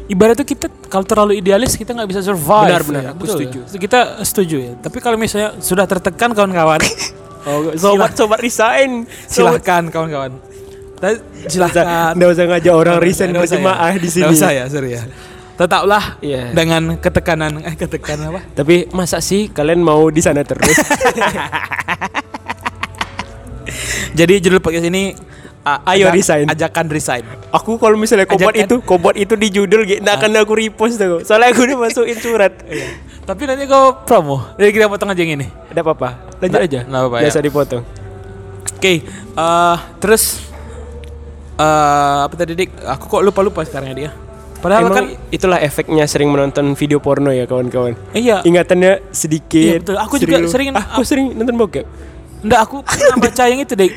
ibarat 0.06 0.38
tuh 0.38 0.46
kita 0.46 0.70
kalau 0.86 1.02
terlalu 1.02 1.42
idealis 1.42 1.74
kita 1.74 1.92
nggak 1.92 2.06
bisa 2.08 2.22
survive 2.22 2.70
Benar, 2.70 2.84
benar, 2.86 3.02
ya. 3.02 3.10
aku 3.12 3.24
Betul 3.26 3.36
setuju. 3.42 3.60
ya. 3.66 3.80
kita 3.80 4.00
setuju 4.22 4.58
ya 4.62 4.74
tapi 4.78 4.98
kalau 5.00 5.18
misalnya 5.18 5.58
sudah 5.58 5.90
tertekan 5.90 6.32
kawan-kawan 6.32 6.80
Oh, 7.42 7.74
sobat 7.74 8.14
sobat 8.14 8.38
resign. 8.38 9.10
Silahkan 9.26 9.90
kawan-kawan 9.90 10.38
silahkan 11.50 12.14
Nggak 12.14 12.30
usah 12.30 12.46
ngajak 12.46 12.74
orang 12.78 13.02
resign 13.02 13.34
usah 13.34 13.42
berjemaah 13.42 13.92
ya. 13.92 13.98
di 13.98 14.10
sini. 14.14 14.22
Nggak 14.22 14.38
usah 14.38 14.50
ya 14.54 14.64
sorry 14.70 14.90
ya 14.94 15.04
tetaplah 15.52 16.22
Iya. 16.22 16.54
dengan 16.54 16.98
ketekanan 16.98 17.66
eh 17.66 17.74
ketekanan 17.74 18.30
apa 18.30 18.42
Tapi 18.54 18.90
masa 18.94 19.18
sih 19.18 19.50
kalian 19.50 19.82
mau 19.82 20.10
di 20.10 20.22
sana 20.22 20.42
terus? 20.42 20.70
jadi 24.18 24.34
judul 24.38 24.62
podcast 24.62 24.86
ini 24.86 25.14
uh, 25.62 25.80
Ayo 25.86 26.06
ajak- 26.06 26.16
resign. 26.16 26.46
ajakan 26.48 26.86
resign 26.88 27.24
aku 27.50 27.76
kalau 27.76 27.96
misalnya 27.96 28.26
kobot 28.26 28.50
Ajakan. 28.50 28.66
itu, 28.66 28.76
kobot 28.82 29.16
itu 29.16 29.34
di 29.36 29.48
judul 29.50 29.82
gitu, 29.84 30.00
nggak 30.00 30.16
akan 30.18 30.30
aku 30.40 30.54
repost 30.56 30.96
tuh. 30.96 31.22
Soalnya 31.22 31.52
aku 31.52 31.64
udah 31.64 31.78
masukin 31.80 32.16
surat. 32.16 32.54
tapi 33.22 33.46
nanti 33.46 33.64
kau 33.64 34.02
promo 34.02 34.42
jadi 34.56 34.72
kita 34.72 34.86
potong 34.88 35.08
aja 35.08 35.22
yang 35.22 35.36
ini 35.36 35.48
Ada 35.70 35.82
apa-apa? 35.82 36.10
Lanjut 36.38 36.60
aja. 36.60 36.80
nggak 36.84 37.00
apa-apa, 37.00 37.18
Biasa 37.22 37.38
ya. 37.38 37.44
dipotong. 37.44 37.84
Oke, 38.74 38.94
eh 39.04 39.76
terus 39.98 40.24
eh 41.56 42.20
apa 42.24 42.34
tadi 42.34 42.54
dik? 42.56 42.70
Aku 42.90 43.06
kok 43.08 43.22
lupa 43.22 43.42
lupa 43.42 43.62
sekarang 43.62 43.94
ya 43.94 43.98
dia. 43.98 44.12
Padahal 44.58 44.82
Emang 44.84 44.94
kan 44.96 45.06
itulah 45.30 45.58
efeknya 45.58 46.06
sering 46.06 46.30
menonton 46.30 46.74
video 46.74 46.98
porno 46.98 47.30
ya 47.30 47.46
kawan-kawan. 47.46 47.98
iya. 48.12 48.42
Ingatannya 48.42 49.02
sedikit. 49.10 49.58
Iya, 49.60 49.82
betul. 49.82 49.98
Aku 49.98 50.16
juga 50.18 50.38
lu- 50.38 50.46
sering- 50.48 50.70
Ah, 50.72 50.86
aku 50.92 51.02
sering 51.02 51.34
nonton 51.34 51.58
bokep. 51.58 51.86
Enggak 52.42 52.60
aku 52.64 52.82
pernah 52.82 53.18
baca 53.24 53.44
yang 53.44 53.60
itu 53.60 53.74
dik. 53.76 53.94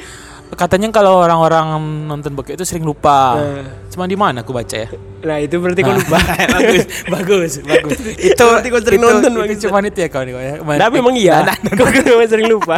Katanya 0.54 0.88
kalau 0.94 1.20
orang-orang 1.20 1.78
nonton 2.06 2.32
bokep 2.34 2.54
itu 2.54 2.64
sering 2.66 2.86
lupa. 2.86 3.38
Nah. 3.38 3.86
Cuma 3.90 4.06
di 4.06 4.16
mana 4.16 4.46
aku 4.46 4.54
baca 4.54 4.74
ya? 4.74 4.88
Nah 5.24 5.36
itu 5.42 5.58
berarti 5.58 5.80
kau 5.82 5.94
lupa. 5.94 6.18
bagus, 6.56 6.84
bagus, 7.10 7.52
bagus. 7.62 7.98
itu 8.18 8.38
Berarti 8.38 8.68
kau 8.70 8.80
sering 8.82 9.00
itu, 9.02 9.06
nonton, 9.06 9.30
itu 9.30 9.40
bangsat. 9.40 9.62
cuma 9.66 9.78
itu 9.82 10.00
ya 10.00 10.08
kawan 10.08 10.26
ya. 10.30 10.54
Nah 10.62 10.88
memang 10.90 11.14
iya. 11.18 11.34
Nah, 11.42 11.56
nah, 11.58 11.72
Kau 11.78 11.86
memang 11.90 12.30
sering 12.30 12.48
lupa. 12.48 12.76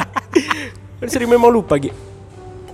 Kau 0.98 1.08
sering 1.08 1.28
memang 1.28 1.50
lupa 1.52 1.76
gitu. 1.76 1.94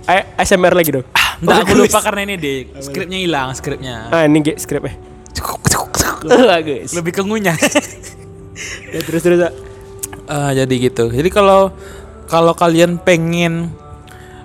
ASMR 0.07 0.75
lagi 0.75 0.91
dong. 0.91 1.07
Enggak 1.43 1.57
aku 1.67 1.73
lupa 1.75 1.99
karena 2.03 2.21
ini 2.27 2.35
dik. 2.39 2.65
Skripnya 2.83 3.19
hilang, 3.19 3.49
skripnya. 3.55 4.11
Ah 4.11 4.23
ini 4.27 4.39
G 4.43 4.55
skripnya. 4.59 4.95
Bagus. 6.53 6.95
Lebih 6.95 7.11
ke 7.11 7.21
ngunyah. 7.23 7.57
Ya, 8.95 8.99
terus 9.03 9.21
terus. 9.25 9.39
ah. 9.43 9.51
Eh, 10.23 10.51
jadi 10.63 10.73
gitu. 10.87 11.11
Jadi 11.11 11.27
kalau 11.27 11.75
kalau 12.31 12.55
kalian 12.55 12.95
pengen 13.01 13.75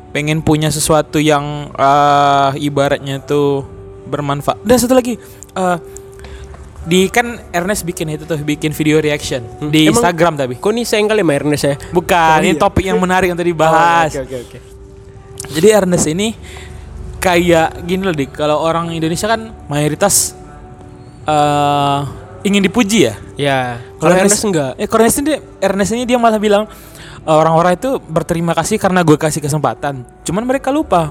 pengen 0.09 0.41
punya 0.41 0.69
sesuatu 0.69 1.17
yang 1.17 1.71
eh, 1.71 2.50
ibaratnya 2.61 3.21
tuh 3.21 3.65
bermanfaat. 4.05 4.62
Dan 4.62 4.77
satu 4.77 4.95
lagi 4.95 5.17
eh, 5.55 5.79
di 6.88 7.05
kan 7.09 7.37
Ernest 7.53 7.85
bikin 7.85 8.09
itu 8.09 8.25
tuh 8.25 8.41
bikin 8.41 8.73
video 8.73 8.97
reaction 8.97 9.45
di 9.69 9.85
Emang- 9.85 10.00
Instagram 10.00 10.35
tapi. 10.37 10.57
Kau 10.57 10.73
nih 10.73 10.85
sayang 10.85 11.05
kali 11.07 11.21
sama 11.21 11.35
Ernest 11.35 11.65
ya? 11.65 11.75
Bukan, 11.93 12.37
Oh, 12.41 12.41
ini 12.41 12.53
iya. 12.53 12.61
topik 12.61 12.85
yang 12.85 12.97
menarik 12.97 13.29
yang 13.29 13.37
tadi 13.37 13.53
bahas. 13.53 14.17
Oh, 14.17 14.25
Oke 14.25 14.37
oke 14.37 14.37
oke. 14.49 14.59
Jadi 15.49 15.69
Ernest 15.69 16.07
ini 16.07 16.29
kayak 17.19 17.85
gini 17.85 18.00
loh 18.00 18.15
dik. 18.15 18.33
Kalau 18.33 18.57
orang 18.59 18.88
Indonesia 18.91 19.27
kan 19.27 19.53
mayoritas 19.67 20.33
eh 21.29 22.00
ingin 22.41 22.62
dipuji 22.62 23.05
ya. 23.05 23.15
Ya. 23.37 23.59
Kalau 23.99 24.15
Ernest 24.15 24.41
enggak. 24.41 24.73
Eh, 24.79 24.87
Ernest 24.87 25.19
ini, 25.19 25.33
Ernest 25.59 25.93
ini 25.93 26.03
dia 26.07 26.17
malah 26.17 26.38
bilang 26.38 26.65
"Eh, 26.65 26.73
orang-orang 27.25 27.75
itu 27.75 27.99
berterima 28.01 28.53
kasih 28.53 28.77
karena 28.77 29.01
gue 29.01 29.15
kasih 29.15 29.41
kesempatan. 29.41 30.07
Cuman 30.23 30.45
mereka 30.45 30.69
lupa 30.69 31.11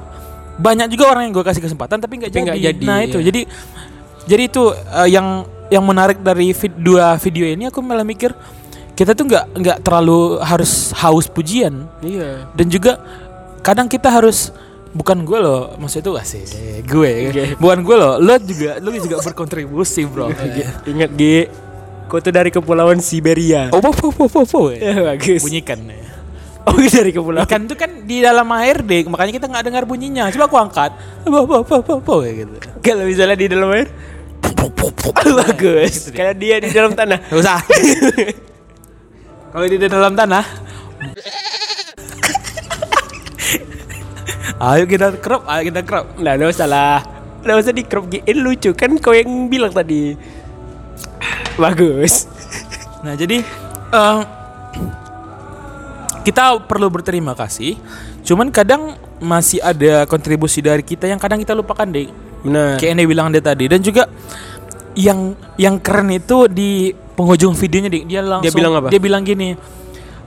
banyak 0.58 0.90
juga 0.90 1.12
orang 1.12 1.30
yang 1.30 1.34
gue 1.36 1.46
kasih 1.46 1.62
kesempatan 1.62 1.98
tapi 1.98 2.18
nggak 2.18 2.32
jadi. 2.34 2.50
jadi, 2.74 2.86
Nah 2.86 2.98
itu 3.02 3.18
iya. 3.18 3.26
jadi 3.28 3.42
jadi 4.26 4.44
itu 4.46 4.64
eh, 4.74 5.10
yang 5.10 5.28
yang 5.68 5.84
menarik 5.84 6.20
dari 6.20 6.50
vid- 6.50 6.78
dua 6.78 7.16
video 7.18 7.46
ini 7.46 7.68
aku 7.68 7.78
malah 7.80 8.02
mikir 8.02 8.34
kita 8.98 9.14
tuh 9.14 9.30
nggak 9.30 9.46
nggak 9.54 9.78
terlalu 9.82 10.42
harus 10.42 10.90
haus 10.98 11.30
pujian 11.30 11.86
Iya. 12.02 12.50
dan 12.52 12.66
juga 12.66 12.98
kadang 13.62 13.86
kita 13.86 14.10
harus 14.10 14.50
bukan 14.90 15.22
gue 15.22 15.38
loh 15.38 15.78
maksud 15.78 16.02
itu 16.02 16.12
asik 16.18 16.44
gue 16.82 17.12
Oke. 17.30 17.44
bukan 17.62 17.86
gue 17.86 17.96
loh 17.96 18.18
lo 18.18 18.34
juga 18.42 18.82
lo 18.82 18.90
juga 18.90 19.22
berkontribusi 19.22 20.10
bro 20.10 20.34
Ingat 20.88 21.12
G. 21.14 21.24
Kau 22.08 22.20
tuh 22.20 22.32
dari 22.32 22.48
kepulauan 22.48 23.00
Siberia. 23.00 23.68
oh 23.70 23.80
po 23.80 23.92
po 23.92 24.08
po 24.10 24.26
po 24.26 24.42
po 24.44 24.62
Ya, 24.72 24.96
bagus. 25.06 25.44
bunyikan 25.44 25.84
Oh 26.68 26.76
dari 26.96 27.12
kepulauan. 27.12 27.44
ikan 27.44 27.64
itu 27.64 27.76
kan 27.76 27.92
di 28.04 28.20
dalam 28.20 28.48
air 28.56 28.80
deh 28.80 29.08
makanya 29.08 29.34
kita 29.34 29.48
nggak 29.48 29.64
dengar 29.64 29.84
bunyinya 29.84 30.28
coba 30.32 30.46
aku 30.48 30.58
angkat 30.60 30.92
po 31.24 31.44
po 31.44 31.58
po 31.64 31.76
po 31.80 31.94
po 32.00 32.16
gitu 32.24 32.56
Kalau 32.80 33.04
misalnya 33.04 33.36
di 33.36 33.48
dalam 33.48 33.72
air. 33.72 33.88
bagus. 35.44 36.08
Kayak 36.12 36.36
dia 36.38 36.56
di 36.60 36.72
dalam 36.72 36.92
tanah. 36.94 37.20
Gak 37.28 37.40
usah 37.40 37.60
kalau 39.52 39.66
di 39.66 39.78
dalam 39.80 40.14
tanah 40.14 40.44
ayo 44.58 44.84
kita 44.86 45.18
crop 45.18 45.44
ayo 45.46 45.62
kita 45.66 45.82
crop 45.82 46.06
Nah, 46.18 46.34
nggak 46.36 46.52
usah 46.52 46.68
lah. 46.68 47.00
Nggak 47.42 47.58
usah 47.58 47.74
di 47.74 47.84
crop 47.86 48.06
lucu 48.36 48.72
kan 48.74 48.92
kau 48.98 49.14
yang 49.14 49.48
bilang 49.48 49.72
tadi. 49.72 50.18
Bagus. 51.58 52.30
Nah 53.02 53.18
jadi 53.18 53.42
eh, 53.92 54.20
kita 56.22 56.62
perlu 56.64 56.88
berterima 56.94 57.34
kasih. 57.34 57.78
Cuman 58.22 58.54
kadang 58.54 58.94
masih 59.18 59.58
ada 59.64 60.06
kontribusi 60.06 60.62
dari 60.62 60.86
kita 60.86 61.10
yang 61.10 61.18
kadang 61.18 61.42
kita 61.42 61.58
lupakan 61.58 61.88
deh. 61.90 62.12
Benar. 62.46 62.78
Kayak 62.78 62.90
yang 62.94 63.00
dia 63.02 63.10
bilang 63.10 63.28
dia 63.34 63.42
tadi 63.44 63.66
dan 63.66 63.82
juga 63.82 64.06
yang 64.94 65.34
yang 65.58 65.82
keren 65.82 66.14
itu 66.14 66.46
di 66.46 66.94
penghujung 67.18 67.58
videonya 67.58 67.90
dia 67.90 68.22
langsung 68.22 68.54
bilang 68.54 68.74
apa? 68.78 68.88
Dia 68.94 69.02
bilang 69.02 69.24
gini. 69.26 69.58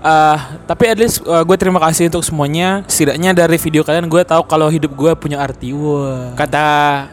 "Eh, 0.01 0.39
tapi 0.67 0.85
at 0.89 0.99
least 0.99 1.21
gue 1.23 1.57
terima 1.61 1.79
kasih 1.79 2.09
untuk 2.11 2.25
semuanya. 2.25 2.83
Setidaknya 2.89 3.37
dari 3.37 3.61
video 3.61 3.85
kalian 3.87 4.09
gue 4.11 4.23
tahu 4.27 4.43
kalau 4.49 4.67
hidup 4.67 4.91
gue 4.97 5.13
punya 5.15 5.39
arti. 5.39 5.71
Wah. 5.77 6.33
Kata 6.35 6.67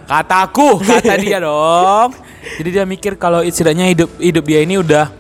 Kataku, 0.08 0.82
kata 0.82 1.14
dia 1.20 1.38
dong. 1.46 2.16
Jadi 2.56 2.70
dia 2.72 2.88
mikir 2.88 3.20
kalau 3.20 3.44
setidaknya 3.44 3.92
hidup 3.92 4.10
hidup 4.18 4.44
dia 4.48 4.64
ini 4.64 4.80
udah 4.80 5.12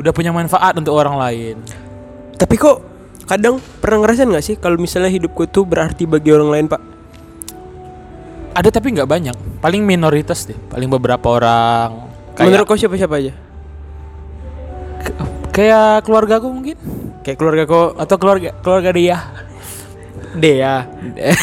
udah 0.00 0.12
punya 0.14 0.30
manfaat 0.32 0.78
untuk 0.78 0.96
orang 0.96 1.18
lain. 1.18 1.56
tapi 2.40 2.56
kok 2.56 2.80
kadang 3.28 3.60
pernah 3.84 4.00
ngerasain 4.00 4.24
nggak 4.26 4.42
sih 4.42 4.56
kalau 4.56 4.80
misalnya 4.80 5.12
hidupku 5.12 5.44
tuh 5.44 5.68
berarti 5.68 6.08
bagi 6.08 6.32
orang 6.32 6.48
lain, 6.48 6.66
Pak? 6.72 6.80
Ada 8.56 8.80
tapi 8.80 8.96
nggak 8.96 9.06
banyak. 9.06 9.36
Paling 9.60 9.84
minoritas 9.84 10.48
deh. 10.48 10.56
Paling 10.56 10.88
beberapa 10.88 11.22
orang. 11.28 12.10
Kayak, 12.32 12.46
Menurut 12.48 12.64
kau 12.66 12.80
siapa-siapa 12.80 13.14
aja? 13.20 13.32
kayak 15.50 16.06
keluarga 16.06 16.38
aku 16.38 16.46
mungkin 16.52 16.76
Kayak 17.26 17.36
keluarga 17.42 17.64
kau 17.68 17.92
atau 17.96 18.16
keluarga 18.16 18.50
keluarga 18.64 18.90
dia. 18.96 19.16
Dea. 20.32 20.88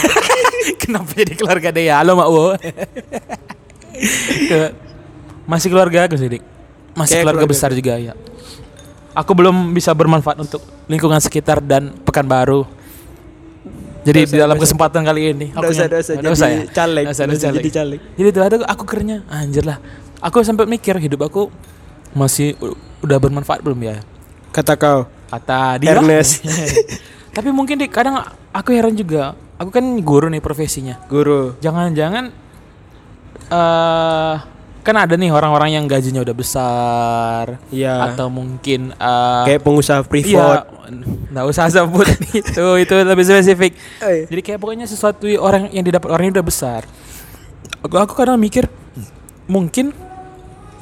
Kenapa 0.81 1.11
jadi 1.13 1.33
keluarga 1.37 1.69
dia? 1.69 2.01
Halo 2.01 2.17
Mak 2.17 2.29
Wo. 2.33 2.45
Masih 5.47 5.71
keluarga 5.71 6.05
aku 6.05 6.19
sih, 6.19 6.27
Dik. 6.27 6.43
Masih 6.93 7.17
Kayak 7.17 7.23
keluarga, 7.23 7.39
keluarga 7.47 7.53
besar 7.55 7.69
juga 7.71 7.93
ya. 7.95 8.13
Aku 9.17 9.31
belum 9.33 9.73
bisa 9.73 9.95
bermanfaat 9.95 10.37
untuk 10.43 10.61
lingkungan 10.85 11.17
sekitar 11.17 11.63
dan 11.63 11.95
Pekanbaru. 12.05 12.67
Jadi 14.07 14.23
Nggak 14.23 14.31
di 14.31 14.39
dalam 14.39 14.55
nggak 14.55 14.63
kesempatan 14.63 15.01
kali 15.03 15.21
ini 15.35 15.47
usah, 15.51 15.59
nggak 15.59 15.99
usah 15.99 16.15
Nggak 16.15 16.31
usah 16.31 16.47
jadi 16.47 16.63
ya? 16.63 16.71
caleg, 16.71 17.03
nggak 17.03 17.15
usah 17.17 17.25
caleg. 17.27 17.59
jadi 17.59 17.69
caleg. 17.75 17.99
Jadi 18.15 18.27
tuh 18.31 18.41
aku, 18.43 18.55
aku 18.63 18.83
kerennya 18.87 19.17
anjir 19.27 19.63
lah. 19.67 19.77
Aku 20.23 20.39
sampai 20.47 20.63
mikir 20.63 20.95
hidup 20.95 21.27
aku 21.27 21.51
masih 22.15 22.55
udah 23.03 23.17
bermanfaat 23.19 23.59
belum 23.59 23.79
ya? 23.83 23.99
Kata 24.55 24.79
kau. 24.79 25.11
Kata 25.27 25.75
dia. 25.83 25.91
Ernest. 25.99 26.39
Tapi 27.35 27.51
mungkin 27.51 27.83
deh 27.83 27.91
kadang 27.91 28.23
aku 28.55 28.71
heran 28.71 28.95
juga. 28.95 29.35
Aku 29.59 29.75
kan 29.75 29.83
guru 29.99 30.31
nih 30.31 30.39
profesinya. 30.39 31.03
Guru. 31.11 31.59
Jangan-jangan 31.59 32.31
eh 33.51 34.35
kan 34.87 34.95
ada 34.97 35.13
nih 35.13 35.27
orang-orang 35.27 35.75
yang 35.75 35.83
gajinya 35.83 36.23
udah 36.23 36.31
besar 36.31 37.59
Iya. 37.67 38.07
atau 38.07 38.31
mungkin 38.31 38.91
eh 38.91 39.43
Kayak 39.45 39.61
pengusaha 39.61 39.99
iya, 39.99 40.07
privat. 40.07 40.63
nggak 41.27 41.45
usah 41.45 41.67
sebut 41.67 42.07
itu 42.39 42.65
itu 42.79 42.93
lebih 42.95 43.23
spesifik. 43.23 43.75
Oh, 43.99 44.07
iya. 44.07 44.23
Jadi 44.25 44.41
kayak 44.41 44.57
pokoknya 44.57 44.85
sesuatu 44.85 45.27
orang 45.37 45.67
yang 45.69 45.83
didapat 45.83 46.07
orang 46.07 46.23
ini 46.25 46.33
udah 46.33 46.47
besar. 46.47 46.81
Aku 47.83 47.95
aku 47.95 48.15
kadang 48.15 48.39
mikir 48.39 48.71
mungkin 49.45 49.91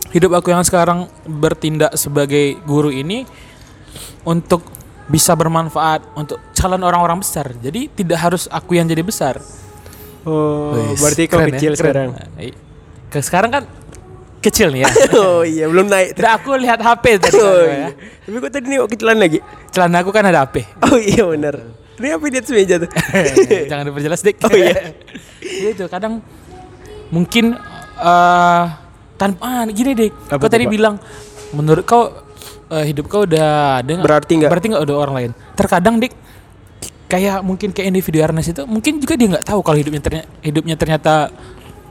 hidup 0.10 0.32
aku 0.34 0.48
yang 0.48 0.62
sekarang 0.62 1.10
bertindak 1.26 1.92
sebagai 1.96 2.62
guru 2.62 2.88
ini 2.88 3.26
untuk 4.24 4.62
bisa 5.06 5.34
bermanfaat 5.34 6.14
untuk 6.14 6.40
calon 6.52 6.82
orang-orang 6.82 7.20
besar. 7.20 7.52
Jadi 7.54 7.90
tidak 7.92 8.20
harus 8.20 8.46
aku 8.48 8.74
yang 8.74 8.86
jadi 8.86 9.02
besar. 9.02 9.38
Oh, 10.24 10.74
berarti 10.96 11.26
kau 11.26 11.38
ya, 11.38 11.50
kecil 11.50 11.72
keren. 11.72 11.78
sekarang. 11.78 12.08
Nah, 12.12 12.42
i- 12.42 12.58
Ke 13.06 13.22
sekarang 13.22 13.50
kan 13.50 13.64
kecil 14.46 14.70
nih 14.70 14.86
ya. 14.86 14.90
oh 15.22 15.42
iya, 15.42 15.66
belum 15.66 15.90
naik. 15.90 16.14
Tidak 16.14 16.32
aku 16.32 16.54
lihat 16.62 16.80
HP 16.80 17.04
tadi 17.18 17.38
Oh, 17.42 17.62
iya. 17.66 17.90
ya. 17.90 17.90
Tapi 18.26 18.38
kok 18.38 18.52
tadi 18.54 18.66
nengok 18.70 18.88
ke 18.94 18.96
celana 19.02 19.20
lagi? 19.26 19.40
Celana 19.74 19.98
aku 20.06 20.12
kan 20.14 20.24
ada 20.30 20.46
HP. 20.46 20.56
Oh 20.86 20.98
iya 21.02 21.24
benar. 21.26 21.56
Ini 21.96 22.08
apa 22.12 22.26
di 22.28 22.38
atas 22.38 22.52
meja 22.52 22.76
tuh? 22.78 22.90
Jangan 23.72 23.84
diperjelas 23.90 24.22
dik. 24.22 24.36
Oh, 24.44 24.52
iya. 24.54 24.94
Iya 25.42 25.70
itu 25.74 25.86
kadang 25.90 26.20
mungkin 27.10 27.56
eh 27.96 28.64
tanpa 29.16 29.64
ah, 29.64 29.64
gini 29.72 29.92
dik. 29.96 30.14
Apa 30.30 30.42
kau 30.46 30.52
tadi 30.52 30.68
bilang 30.68 31.00
menurut 31.56 31.88
kau 31.88 32.12
eh, 32.70 32.86
hidup 32.86 33.08
kau 33.08 33.24
udah 33.24 33.82
ada? 33.82 33.94
Berarti 34.04 34.44
nggak? 34.44 34.52
Berarti 34.52 34.68
nggak 34.76 34.84
ada 34.84 34.96
orang 34.96 35.16
lain. 35.16 35.32
Terkadang 35.56 35.98
dik 35.98 36.14
kayak 37.06 37.46
mungkin 37.46 37.70
kayak 37.70 37.88
individu 37.94 38.18
Ernest 38.18 38.50
itu 38.52 38.66
mungkin 38.66 38.98
juga 38.98 39.14
dia 39.14 39.28
nggak 39.38 39.46
tahu 39.46 39.62
kalau 39.62 39.78
hidupnya 39.78 40.02
ternyata 40.02 40.28
hidupnya 40.42 40.76
ternyata 40.76 41.14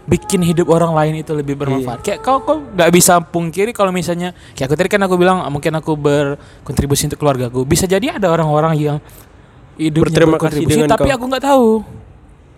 bikin 0.04 0.44
hidup 0.44 0.68
orang 0.68 0.92
lain 0.92 1.24
itu 1.24 1.32
lebih 1.32 1.56
bermanfaat. 1.56 2.04
Kayak 2.04 2.20
kau 2.20 2.40
kau 2.44 2.60
nggak 2.60 2.90
bisa 2.92 3.20
pungkiri 3.24 3.72
kalau 3.72 3.88
misalnya 3.88 4.36
kayak 4.52 4.68
aku 4.68 4.74
tadi 4.76 4.88
kan 4.92 5.02
aku 5.04 5.16
bilang 5.16 5.40
mungkin 5.48 5.72
aku 5.80 5.96
berkontribusi 5.96 7.08
untuk 7.08 7.20
keluargaku. 7.24 7.64
Bisa 7.64 7.88
jadi 7.88 8.20
ada 8.20 8.28
orang-orang 8.28 8.76
yang 8.76 8.96
hidupnya 9.80 10.12
Berterima 10.12 10.38
kasih 10.38 10.64
dengan 10.68 10.88
tapi 10.92 11.08
kau. 11.08 11.16
aku 11.16 11.24
nggak 11.32 11.44
tahu. 11.44 11.68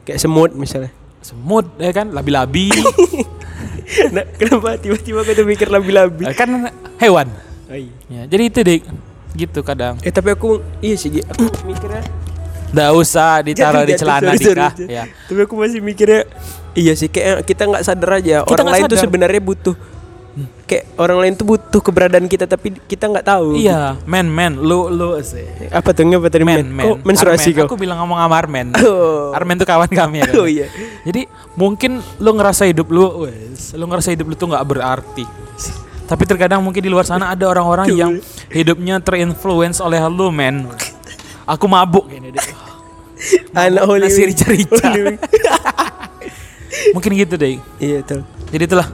Kayak 0.06 0.20
semut 0.22 0.50
misalnya. 0.54 0.90
Semut 1.22 1.66
ya 1.78 1.90
kan, 1.90 2.14
labi-labi. 2.14 2.70
nah, 4.14 4.22
kenapa 4.38 4.78
tiba-tiba 4.78 5.26
kau 5.26 5.34
tuh 5.34 5.46
mikir 5.46 5.66
labi-labi? 5.70 6.22
Eh, 6.26 6.34
kan 6.34 6.70
hewan. 7.02 7.26
Oh, 7.66 7.74
iya. 7.74 7.90
Ya, 8.06 8.22
jadi 8.30 8.42
itu 8.46 8.60
dik 8.62 8.82
gitu 9.36 9.60
kadang. 9.66 9.98
Eh 10.02 10.10
tapi 10.10 10.32
aku 10.32 10.62
iya 10.80 10.96
sih 10.96 11.10
aku 11.22 11.50
mikirnya 11.68 12.02
Nggak 12.72 12.90
usah 12.96 13.42
ditaruh 13.42 13.84
di 13.86 13.94
celana 13.94 14.34
sorry, 14.34 14.38
sorry, 14.42 14.62
sorry. 14.74 14.86
Ya. 14.90 15.04
Tapi 15.06 15.40
aku 15.46 15.54
masih 15.54 15.80
mikirnya 15.80 16.26
iya 16.74 16.92
sih 16.92 17.08
kayak 17.08 17.46
kita 17.46 17.62
nggak 17.64 17.84
sadar 17.86 18.10
aja 18.20 18.42
Kita 18.44 18.52
orang 18.52 18.68
lain 18.74 18.82
tuh 18.86 18.98
sadar. 18.98 19.04
sebenarnya 19.06 19.40
butuh 19.40 19.76
kayak 20.66 20.84
orang 21.00 21.18
lain 21.24 21.32
tuh 21.38 21.46
butuh 21.48 21.80
keberadaban 21.80 22.28
kita 22.28 22.44
tapi 22.44 22.74
kita 22.84 23.08
nggak 23.08 23.24
tahu. 23.24 23.56
Iya, 23.56 23.96
men 24.04 24.28
men, 24.28 24.60
lu 24.60 24.92
lu 24.92 25.16
sih. 25.24 25.46
Apa 25.72 25.96
tuh 25.96 26.04
apa 26.04 26.28
tadi 26.28 26.44
Men, 26.44 26.66
men? 26.66 26.68
men. 26.74 26.84
Kok 26.84 26.96
menstruasi 27.06 27.48
Armen. 27.54 27.60
kau? 27.64 27.66
Aku 27.72 27.76
bilang 27.80 27.96
ngomong 28.04 28.18
sama 28.20 28.36
Armen. 28.36 28.66
Oh. 28.76 29.32
Armen 29.32 29.56
tuh 29.56 29.64
kawan 29.64 29.88
kami 29.88 30.20
ya 30.20 30.28
kan. 30.28 30.34
Oh 30.42 30.48
iya. 30.50 30.68
Jadi 31.08 31.24
mungkin 31.56 32.04
lu 32.20 32.30
ngerasa 32.36 32.68
hidup 32.68 32.92
lu, 32.92 33.24
wes, 33.24 33.72
lu 33.72 33.88
ngerasa 33.88 34.12
hidup 34.12 34.26
lu 34.28 34.34
tuh 34.36 34.52
nggak 34.52 34.64
berarti. 34.68 35.24
Tapi 36.06 36.22
terkadang 36.28 36.60
mungkin 36.60 36.84
di 36.84 36.90
luar 36.92 37.02
sana 37.02 37.32
ada 37.32 37.48
orang-orang 37.48 37.90
yang 37.96 38.12
hidupnya 38.52 39.00
terinfluence 39.00 39.80
oleh 39.80 39.98
lu, 40.06 40.28
men. 40.28 40.68
Aku 41.46 41.70
mabuk 41.70 42.10
kayaknya 42.10 42.34
deh. 42.34 42.46
Anak 43.54 43.86
Holy 43.86 44.02
Nasi 44.02 44.26
rica-rica. 44.26 44.92
Mungkin 46.94 47.10
gitu 47.16 47.34
deh. 47.38 47.62
Iya 47.78 48.02
tuh. 48.02 48.22
Jadi 48.50 48.62
itulah. 48.66 48.88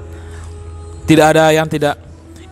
Tidak 1.08 1.26
ada 1.26 1.50
yang 1.50 1.66
tidak. 1.66 1.98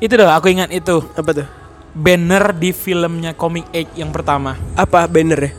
Itu 0.00 0.16
dah 0.16 0.34
aku 0.34 0.48
ingat 0.48 0.72
itu 0.72 0.96
Apa 1.12 1.30
tuh? 1.36 1.46
banner 1.90 2.54
di 2.56 2.70
filmnya 2.70 3.34
Comic 3.34 3.66
Egg 3.74 3.88
yang 3.98 4.10
pertama. 4.14 4.56
Apa 4.78 5.06
banner 5.10 5.38
ya? 5.38 5.52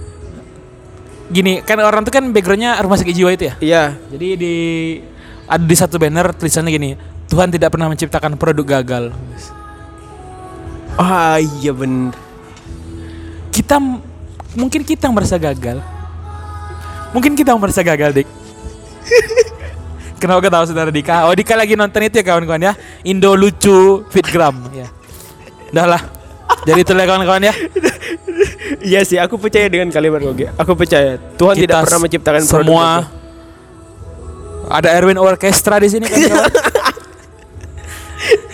Gini, 1.31 1.63
kan 1.63 1.79
orang 1.79 2.03
tuh 2.03 2.11
kan 2.11 2.27
backgroundnya 2.35 2.75
rumah 2.83 2.99
sakit 2.99 3.15
jiwa 3.15 3.31
itu 3.31 3.47
ya. 3.47 3.53
Iya. 3.63 3.83
Jadi 4.11 4.27
di 4.35 4.55
ada 5.47 5.63
di 5.63 5.75
satu 5.75 5.95
banner 5.99 6.35
tulisannya 6.35 6.71
gini, 6.71 6.89
Tuhan 7.31 7.51
tidak 7.51 7.71
pernah 7.75 7.87
menciptakan 7.87 8.35
produk 8.35 8.79
gagal. 8.79 9.05
Ah 10.99 11.39
iya 11.39 11.71
bener. 11.71 12.15
Kita 13.51 13.79
mungkin 14.55 14.81
kita 14.83 15.07
yang 15.07 15.15
merasa 15.15 15.35
gagal. 15.39 15.79
Mungkin 17.11 17.35
kita 17.35 17.51
yang 17.51 17.61
merasa 17.61 17.83
gagal, 17.83 18.23
Dik. 18.23 18.27
Kenapa 20.21 20.45
tahu 20.53 20.63
saudara 20.69 20.93
Dika? 20.93 21.25
Oh 21.25 21.33
Dika 21.33 21.57
lagi 21.57 21.73
nonton 21.73 22.05
itu 22.05 22.21
ya 22.21 22.25
kawan-kawan 22.29 22.61
ya 22.61 22.73
Indo 23.01 23.33
lucu 23.33 24.05
fitgram 24.13 24.69
ya. 24.69 24.85
Udah 25.73 25.97
lah 25.97 26.01
Jadi 26.61 26.85
itulah 26.85 27.09
kawan-kawan 27.09 27.41
ya 27.49 27.53
Iya 28.85 29.01
sih, 29.01 29.17
aku 29.17 29.41
percaya 29.41 29.65
dengan 29.65 29.89
kalimat. 29.89 30.21
Gi. 30.21 30.45
Aku 30.61 30.77
percaya 30.77 31.17
Tuhan 31.17 31.57
Kita 31.57 31.63
tidak 31.65 31.77
pernah 31.89 31.99
menciptakan 32.05 32.41
produk 32.45 32.53
semua 32.53 32.85
gagal. 32.85 33.19
Ada 34.71 34.89
Erwin 34.95 35.19
Orkestra 35.19 35.75
di 35.81 35.89
sini 35.89 36.05
kan 36.05 36.21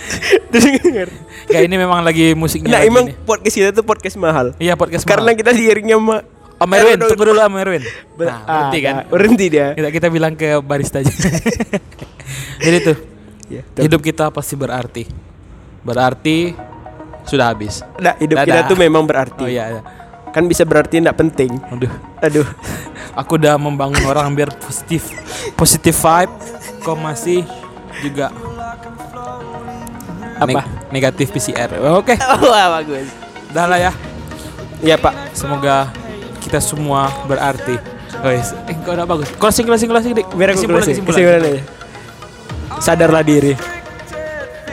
kawan? 0.08 0.80
Dengar. 0.82 1.08
Ya 1.48 1.60
ini 1.60 1.74
memang 1.74 2.00
lagi 2.00 2.32
musiknya 2.32 2.68
Nah, 2.68 2.80
lagi 2.80 2.88
emang 2.88 3.04
nih. 3.06 3.16
podcast 3.22 3.54
kita 3.54 3.70
tuh 3.72 3.84
podcast 3.84 4.16
mahal. 4.16 4.46
Iya 4.56 4.74
podcast 4.74 5.04
Karena 5.04 5.30
mahal. 5.30 5.38
kita 5.38 5.50
diiringnya 5.52 5.96
sama 5.96 6.16
Om 6.58 6.70
Erwin, 6.74 6.98
tunggu 6.98 7.24
dulu 7.24 7.38
Om 7.38 7.54
Erwin 7.56 7.82
Nah 8.18 8.38
berhenti 8.42 8.78
ah, 8.78 8.82
kan 8.82 8.94
Berhenti 9.06 9.46
dia. 9.46 9.66
kita, 9.72 9.88
kita 9.94 10.06
bilang 10.08 10.34
ke 10.34 10.58
barista 10.58 10.98
aja 10.98 11.06
Jadi 12.64 12.78
tuh 12.82 12.96
tuh. 13.46 13.80
Hidup 13.80 14.02
kita 14.02 14.28
pasti 14.28 14.54
berarti 14.54 15.06
Berarti 15.80 16.52
Sudah 17.22 17.54
habis 17.54 17.86
Nah, 17.96 18.18
hidup 18.18 18.36
Dadah. 18.36 18.46
kita 18.48 18.60
tuh 18.66 18.76
memang 18.76 19.04
berarti. 19.04 19.40
Oh 19.40 19.48
iya, 19.48 19.70
iya. 19.70 19.82
Kan 20.28 20.44
bisa 20.44 20.62
berarti 20.62 20.98
tidak 20.98 21.16
penting. 21.16 21.56
Aduh 21.70 21.92
Aduh. 22.20 22.46
Aku 23.22 23.38
udah 23.38 23.54
membangun 23.54 24.02
orang 24.04 24.34
biar 24.34 24.50
positif 24.58 25.14
Positif 25.54 25.94
vibe 25.96 26.34
Kok 26.82 26.98
masih 26.98 27.46
juga 27.98 28.34
Apa? 30.38 30.62
neg- 30.62 30.70
negatif 30.90 31.28
PCR 31.28 31.66
Oke 31.92 32.14
Wah, 32.44 32.78
bagus. 32.78 33.10
Udah 33.50 33.66
lah 33.66 33.78
ya 33.80 33.92
Iya, 34.78 34.94
Pak. 34.94 35.34
Semoga 35.34 35.90
kita 36.38 36.58
semua 36.58 37.10
berarti 37.26 37.74
Guys, 38.16 38.50
eh 38.66 38.74
kok 38.74 38.90
udah 38.90 39.04
bagus. 39.04 39.30
Closing, 39.36 39.62
closing, 39.62 39.86
closing, 39.86 40.10
dik. 40.12 40.26
Biar 40.32 40.50
aku 40.50 40.58
Kesimpulan, 40.58 40.82
closing. 40.82 40.96
kesimpulan. 41.02 41.38
Aja. 41.40 41.62
Sadarlah 42.80 43.22
diri. 43.22 43.54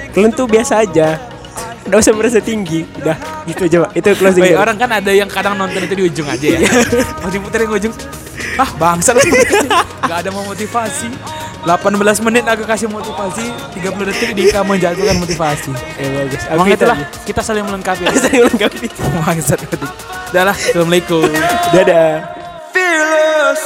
Kalian 0.09 0.31
tuh 0.31 0.45
biasa 0.45 0.81
aja. 0.81 1.19
Udah 1.83 1.97
usah 1.99 2.15
merasa 2.15 2.39
tinggi. 2.39 2.87
Udah, 2.95 3.13
gitu 3.43 3.65
aja, 3.65 3.77
Pak. 3.85 3.91
Itu 3.93 4.09
closing. 4.15 4.41
Aja. 4.41 4.57
orang 4.57 4.75
kan 4.75 4.89
ada 4.89 5.11
yang 5.11 5.29
kadang 5.29 5.53
nonton 5.53 5.77
itu 5.79 5.93
di 5.93 6.03
ujung 6.07 6.25
aja 6.25 6.47
ya. 6.47 6.57
Mau 7.21 7.29
diputerin 7.29 7.69
ujung. 7.69 7.93
ah 8.55 8.69
bangsat 8.73 9.19
Gak 10.09 10.17
ada 10.23 10.29
mau 10.31 10.41
motivasi 10.41 11.11
18 11.65 12.21
menit 12.29 12.45
aku 12.45 12.61
kasih 12.61 12.85
motivasi, 12.85 13.49
30 13.73 14.05
detik 14.05 14.37
Dika 14.37 14.61
menjatuhkan 14.61 15.17
motivasi. 15.17 15.73
Ya 15.97 16.07
bagus. 16.13 16.41
Emang 16.45 16.69
itulah 16.69 16.93
aja. 16.93 17.25
kita 17.25 17.41
saling 17.41 17.65
melengkapi. 17.65 18.05
saling 18.21 18.45
melengkapi. 18.45 18.85
Mangsat 19.25 19.65
tadi. 19.65 19.89
Udah 20.29 20.53
lah, 20.53 20.53
Assalamualaikum. 20.53 21.25
Dadah. 21.73 22.21
Fearless. 22.69 23.61